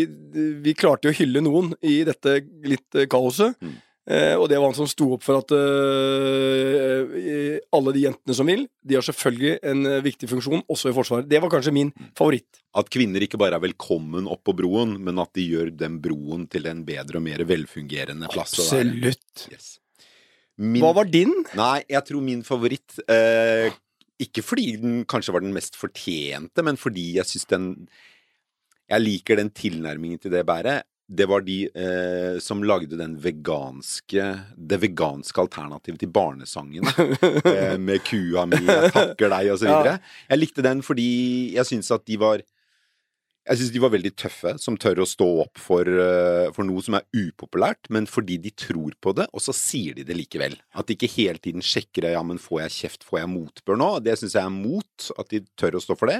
vi 0.63 0.73
klarte 0.75 1.07
jo 1.07 1.13
å 1.13 1.17
hylle 1.19 1.43
noen 1.45 1.75
i 1.85 1.99
dette 2.07 2.39
litt 2.65 2.97
kaoset. 3.11 3.53
Eh, 3.59 3.75
og 4.07 4.45
det 4.47 4.55
var 4.55 4.69
han 4.69 4.77
som 4.77 4.87
sto 4.87 5.09
opp 5.17 5.23
for 5.25 5.41
at 5.41 5.51
eh, 5.51 7.57
alle 7.75 7.91
de 7.91 8.05
jentene 8.05 8.35
som 8.37 8.47
vil, 8.47 8.61
de 8.79 8.95
har 8.95 9.03
selvfølgelig 9.03 9.57
en 9.67 9.81
eh, 9.89 10.03
viktig 10.05 10.29
funksjon, 10.31 10.61
også 10.71 10.93
i 10.93 10.95
Forsvaret. 10.95 11.27
Det 11.27 11.41
var 11.43 11.51
kanskje 11.51 11.73
min 11.75 11.91
favoritt. 12.15 12.61
At 12.77 12.87
kvinner 12.93 13.25
ikke 13.25 13.39
bare 13.41 13.59
er 13.59 13.65
velkommen 13.65 14.29
opp 14.31 14.45
på 14.47 14.55
broen, 14.55 14.95
men 15.03 15.19
at 15.19 15.33
de 15.35 15.43
gjør 15.49 15.73
den 15.75 15.97
broen 16.03 16.45
til 16.51 16.69
en 16.71 16.85
bedre 16.87 17.19
og 17.19 17.25
mer 17.25 17.43
velfungerende 17.49 18.31
plass. 18.31 18.55
Absolutt. 18.63 19.49
Yes. 19.51 19.73
Min, 20.57 20.79
Hva 20.81 20.93
var 21.01 21.11
din? 21.11 21.33
Nei, 21.59 21.81
jeg 21.91 22.07
tror 22.07 22.23
min 22.25 22.39
favoritt 22.41 22.95
eh, 23.13 23.67
Ikke 24.23 24.41
fordi 24.41 24.71
den 24.81 25.03
kanskje 25.05 25.35
var 25.35 25.43
den 25.45 25.53
mest 25.53 25.77
fortjente, 25.77 26.63
men 26.65 26.79
fordi 26.81 27.11
jeg 27.19 27.29
syns 27.29 27.45
den 27.51 27.67
Jeg 28.89 29.03
liker 29.03 29.37
den 29.37 29.51
tilnærmingen 29.53 30.23
til 30.23 30.33
det 30.33 30.41
bæret. 30.47 30.87
Det 31.07 31.23
var 31.31 31.45
de 31.47 31.61
eh, 31.71 32.35
som 32.43 32.59
lagde 32.67 32.97
den 32.99 33.13
veganske 33.23 34.25
Det 34.59 34.79
veganske 34.81 35.39
alternativet 35.39 36.01
til 36.03 36.11
barnesangene. 36.11 36.91
eh, 37.53 37.77
med 37.79 38.03
kua 38.03 38.43
mi, 38.49 38.59
jeg 38.67 38.91
takker 38.91 39.31
deg, 39.31 39.53
og 39.53 39.61
så 39.61 39.69
videre. 39.69 39.97
Jeg 40.27 40.41
likte 40.41 40.65
den 40.65 40.83
fordi 40.83 41.09
jeg 41.55 41.69
syns 41.69 41.93
at 41.95 42.03
de 42.07 42.19
var 42.19 42.43
jeg 43.47 43.61
syns 43.61 43.71
de 43.71 43.79
var 43.79 43.93
veldig 43.93 44.11
tøffe, 44.19 44.51
som 44.59 44.75
tør 44.75 44.99
å 45.03 45.07
stå 45.07 45.27
opp 45.45 45.61
for, 45.61 45.87
eh, 45.87 46.49
for 46.51 46.67
noe 46.67 46.83
som 46.83 46.97
er 46.97 47.05
upopulært, 47.15 47.87
men 47.95 48.03
fordi 48.09 48.35
de 48.43 48.51
tror 48.51 48.97
på 48.99 49.13
det, 49.15 49.29
og 49.31 49.39
så 49.43 49.55
sier 49.55 49.95
de 49.95 50.03
det 50.03 50.17
likevel. 50.17 50.57
At 50.75 50.89
de 50.89 50.97
ikke 50.97 51.07
hele 51.13 51.39
tiden 51.39 51.63
sjekker 51.63 52.09
ja, 52.11 52.23
men 52.27 52.41
får 52.43 52.65
jeg 52.65 52.75
kjeft, 52.75 53.07
får 53.07 53.21
jeg 53.21 53.31
motbør 53.31 53.79
nå? 53.79 53.89
Det 54.03 54.17
syns 54.19 54.35
jeg 54.35 54.43
er 54.43 54.51
mot, 54.51 55.07
at 55.15 55.31
de 55.31 55.45
tør 55.55 55.79
å 55.79 55.83
stå 55.83 55.95
for 55.95 56.11
det. 56.11 56.19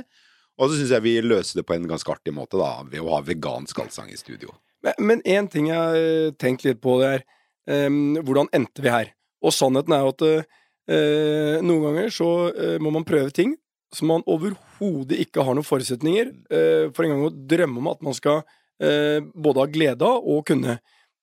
Og 0.58 0.72
så 0.72 0.80
syns 0.80 0.96
jeg 0.96 1.04
vi 1.04 1.18
løser 1.26 1.60
det 1.60 1.68
på 1.68 1.76
en 1.76 1.90
ganske 1.90 2.16
artig 2.16 2.32
måte, 2.34 2.56
da, 2.62 2.80
ved 2.88 3.04
å 3.04 3.12
ha 3.18 3.22
vegansk 3.28 3.84
allsang 3.84 4.08
i 4.14 4.20
studio. 4.20 4.56
Men 5.02 5.24
én 5.26 5.48
ting 5.52 5.72
jeg 5.72 5.78
har 5.78 6.36
tenkt 6.40 6.66
litt 6.68 6.82
på, 6.84 7.00
det 7.02 7.10
er 7.18 7.88
um, 7.90 8.18
hvordan 8.22 8.52
endte 8.56 8.84
vi 8.84 8.94
her? 8.94 9.10
Og 9.44 9.54
sannheten 9.56 9.96
er 9.96 10.04
jo 10.06 10.14
at 10.14 10.26
uh, 10.28 11.64
noen 11.66 11.88
ganger 11.90 12.14
så 12.14 12.30
uh, 12.54 12.78
må 12.84 12.94
man 12.94 13.08
prøve 13.08 13.34
ting 13.36 13.58
som 13.96 14.12
man 14.12 14.26
overhodet 14.28 15.18
ikke 15.24 15.44
har 15.48 15.56
noen 15.56 15.66
forutsetninger 15.66 16.32
uh, 16.52 16.86
for 16.94 17.08
engang 17.08 17.26
å 17.28 17.34
drømme 17.34 17.82
om 17.82 17.92
at 17.92 18.04
man 18.06 18.16
skal 18.18 18.42
eh, 18.84 19.24
både 19.34 19.64
ha 19.64 19.72
glede 19.72 20.06
av 20.06 20.26
og 20.26 20.46
kunne. 20.48 20.78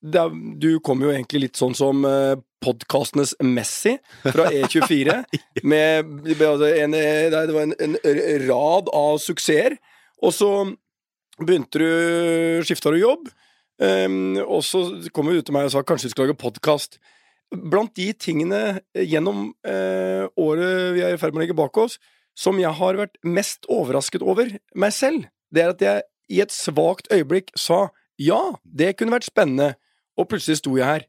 Er, 0.04 0.34
du 0.60 0.78
kom 0.84 1.02
jo 1.04 1.12
egentlig 1.12 1.46
litt 1.46 1.60
sånn 1.60 1.76
som 1.76 2.04
eh, 2.08 2.36
podkastenes 2.64 3.34
Messi 3.44 3.94
fra 4.24 4.50
E24, 4.50 5.20
med, 5.72 6.10
med 6.26 6.64
en, 6.68 6.96
det 6.96 7.44
var 7.54 7.62
en, 7.62 7.76
en 7.78 7.96
rad 8.48 8.90
av 8.92 9.20
suksesser. 9.22 9.78
Og 10.24 10.34
så 10.34 10.50
begynte 11.40 11.80
du 11.80 12.64
Skifta 12.64 12.92
du 12.94 13.00
jobb, 13.00 13.28
em, 13.82 14.36
og 14.44 14.62
så 14.66 14.84
kom 15.14 15.30
hun 15.30 15.40
ut 15.40 15.46
til 15.46 15.56
meg 15.56 15.68
og 15.68 15.74
sa 15.74 15.82
kanskje 15.86 16.10
du 16.10 16.14
skal 16.14 16.28
lage 16.28 16.40
podkast. 16.40 16.98
Blant 17.54 17.94
de 17.98 18.08
tingene 18.18 18.80
gjennom 18.96 19.52
uh, 19.66 20.24
året 20.40 20.94
vi 20.96 21.04
er 21.06 21.14
i 21.14 21.20
ferd 21.20 21.34
med 21.34 21.42
å 21.42 21.44
legge 21.44 21.58
bak 21.58 21.76
oss, 21.78 21.98
som 22.34 22.58
jeg 22.58 22.72
har 22.74 22.98
vært 22.98 23.20
mest 23.22 23.68
overrasket 23.70 24.24
over 24.26 24.50
meg 24.74 24.94
selv, 24.94 25.28
det 25.54 25.62
er 25.62 25.74
at 25.74 25.84
jeg 25.84 26.06
i 26.34 26.40
et 26.42 26.54
svakt 26.54 27.10
øyeblikk 27.14 27.52
sa 27.58 27.88
ja, 28.18 28.56
det 28.64 28.94
kunne 28.98 29.14
vært 29.14 29.28
spennende, 29.28 29.74
og 30.18 30.28
plutselig 30.30 30.60
sto 30.60 30.74
jeg 30.78 30.86
her. 30.86 31.06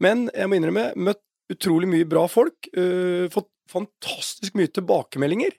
Men 0.00 0.26
jeg 0.32 0.48
må 0.48 0.58
innrømme, 0.58 0.90
møtt 1.00 1.22
utrolig 1.52 1.88
mye 1.88 2.08
bra 2.08 2.26
folk, 2.28 2.68
uh, 2.76 3.28
fått 3.32 3.50
fantastisk 3.70 4.56
mye 4.58 4.70
tilbakemeldinger. 4.70 5.56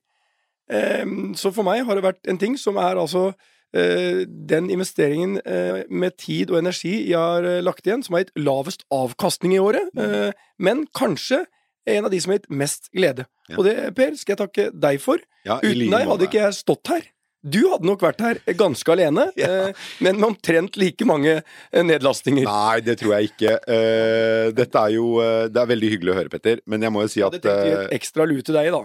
Um, 0.67 1.33
så 1.37 1.51
for 1.55 1.67
meg 1.67 1.85
har 1.87 1.97
det 1.97 2.05
vært 2.05 2.27
en 2.27 2.39
ting 2.39 2.57
som 2.59 2.75
er 2.81 2.99
altså 2.99 3.29
eh, 3.29 3.53
den 3.73 4.69
investeringen 4.71 5.41
eh, 5.45 5.83
med 5.89 6.15
tid 6.17 6.49
og 6.53 6.61
energi 6.61 6.93
jeg 7.09 7.17
har 7.19 7.43
eh, 7.43 7.59
lagt 7.65 7.85
igjen, 7.87 8.03
som 8.05 8.15
har 8.15 8.23
gitt 8.25 8.31
lavest 8.39 8.85
avkastning 8.93 9.57
i 9.57 9.59
året, 9.59 9.89
eh, 9.99 10.31
men 10.57 10.85
kanskje 10.95 11.43
en 11.87 12.05
av 12.07 12.11
de 12.11 12.19
som 12.23 12.31
har 12.33 12.39
gitt 12.39 12.49
mest 12.51 12.89
glede. 12.95 13.27
Ja. 13.51 13.57
Og 13.59 13.67
det, 13.67 13.75
Per, 13.95 14.15
skal 14.19 14.33
jeg 14.35 14.41
takke 14.45 14.69
deg 14.75 14.97
for. 15.03 15.21
Ja, 15.47 15.59
Uten 15.63 15.91
deg 15.93 16.09
hadde 16.09 16.25
ikke 16.27 16.41
jeg 16.45 16.57
stått 16.57 16.91
her. 16.91 17.05
Du 17.47 17.59
hadde 17.69 17.85
nok 17.87 18.01
vært 18.03 18.19
her 18.25 18.39
ganske 18.59 18.91
alene, 18.91 19.27
Ja. 19.39 19.47
eh, 19.69 19.85
men 20.03 20.17
med 20.19 20.25
omtrent 20.33 20.75
like 20.81 21.05
mange 21.07 21.37
eh, 21.37 21.83
nedlastinger. 21.85 22.43
Nei, 22.49 22.79
det 22.83 22.97
tror 22.99 23.13
jeg 23.15 23.29
ikke. 23.31 23.53
Eh, 23.71 24.49
dette 24.57 24.81
er 24.81 24.95
jo 24.97 25.13
eh, 25.23 25.45
Det 25.53 25.61
er 25.61 25.69
veldig 25.69 25.91
hyggelig 25.93 26.11
å 26.15 26.17
høre, 26.17 26.31
Petter, 26.33 26.59
men 26.67 26.83
jeg 26.83 26.91
må 26.95 27.05
jo 27.05 27.11
si 27.13 27.21
Jeg 27.21 27.27
at 27.29 27.37
hadde 27.37 27.45
tenkt 27.45 27.61
å 27.61 27.67
gi 27.69 27.75
eh, 27.77 27.83
et 27.85 27.97
ekstra 28.01 28.27
lue 28.27 28.43
til 28.47 28.57
deg, 28.57 28.71
da. 28.75 28.81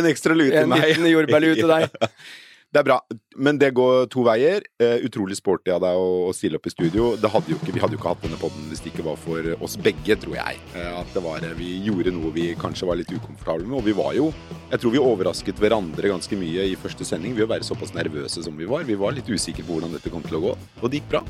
En 0.00 0.08
ekstra 0.12 0.36
lue 0.36 0.50
til 0.52 0.64
En 0.66 0.72
meg. 0.74 0.88
liten 0.90 1.08
jordbærlue 1.14 1.60
til 1.62 1.72
deg. 1.72 1.88
Det 2.72 2.80
er 2.80 2.86
bra, 2.86 2.94
men 3.36 3.58
det 3.60 3.68
går 3.76 4.06
to 4.08 4.22
veier. 4.24 4.64
Eh, 4.80 5.02
utrolig 5.04 5.36
sporty 5.36 5.68
av 5.74 5.82
deg 5.84 5.92
å, 5.92 6.04
å 6.24 6.32
stille 6.32 6.56
opp 6.56 6.64
i 6.64 6.70
studio. 6.72 7.10
Hadde 7.20 7.52
ikke, 7.52 7.68
vi 7.68 7.82
hadde 7.82 7.92
jo 7.92 8.00
ikke 8.00 8.12
hatt 8.14 8.22
denne 8.24 8.38
podden 8.40 8.70
hvis 8.70 8.80
det 8.80 8.94
ikke 8.94 9.04
var 9.04 9.18
for 9.20 9.48
oss 9.66 9.74
begge, 9.76 10.14
tror 10.22 10.38
jeg. 10.38 10.60
Eh, 10.72 10.86
at 10.96 11.10
det 11.12 11.20
var, 11.20 11.44
eh, 11.44 11.52
Vi 11.58 11.74
gjorde 11.84 12.14
noe 12.16 12.30
vi 12.32 12.46
kanskje 12.56 12.86
var 12.88 12.96
litt 12.96 13.10
ukomfortable 13.12 13.66
med, 13.66 13.76
og 13.76 13.84
vi 13.84 13.92
var 13.98 14.14
jo 14.16 14.30
Jeg 14.70 14.80
tror 14.80 14.94
vi 14.94 15.02
overrasket 15.02 15.60
hverandre 15.60 16.14
ganske 16.14 16.38
mye 16.40 16.64
i 16.70 16.78
første 16.80 17.04
sending 17.04 17.34
ved 17.36 17.44
å 17.44 17.50
være 17.50 17.66
såpass 17.68 17.92
nervøse 17.92 18.40
som 18.46 18.56
vi 18.56 18.68
var. 18.70 18.86
Vi 18.88 18.96
var 18.96 19.12
litt 19.12 19.28
usikre 19.28 19.66
på 19.66 19.76
hvordan 19.76 19.92
dette 19.92 20.12
kom 20.14 20.24
til 20.24 20.38
å 20.38 20.44
gå, 20.46 20.52
og 20.80 20.86
det 20.88 21.02
gikk 21.02 21.10
bra. 21.10 21.20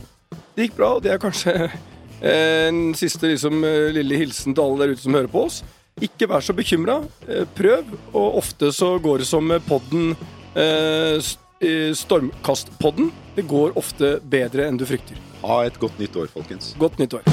Det 0.54 0.68
gikk 0.68 0.76
bra, 0.76 0.92
og 0.94 1.02
det 1.02 1.10
er 1.16 1.18
kanskje 1.24 1.56
eh, 1.64 2.68
en 2.68 2.94
siste 2.94 3.32
liksom, 3.32 3.64
eh, 3.66 3.88
lille 3.96 4.20
hilsen 4.20 4.54
til 4.54 4.62
alle 4.62 4.84
der 4.84 4.94
ute 4.94 5.02
som 5.02 5.18
hører 5.18 5.32
på 5.34 5.42
oss. 5.48 5.64
Ikke 6.06 6.30
vær 6.30 6.46
så 6.46 6.54
bekymra. 6.54 7.00
Prøv, 7.58 7.90
og 8.14 8.38
ofte 8.44 8.70
så 8.72 8.94
går 9.02 9.24
det 9.24 9.28
som 9.28 9.50
podden 9.66 10.14
Stormkastpodden. 12.02 13.12
Det 13.36 13.46
går 13.48 13.76
ofte 13.78 14.16
bedre 14.28 14.66
enn 14.68 14.80
du 14.80 14.84
frykter. 14.88 15.16
Ha 15.42 15.62
et 15.66 15.78
godt 15.82 15.98
nytt 16.02 16.16
år, 16.18 16.28
folkens. 16.34 16.74
Godt 16.78 16.98
nytt 17.02 17.14
år. 17.18 17.26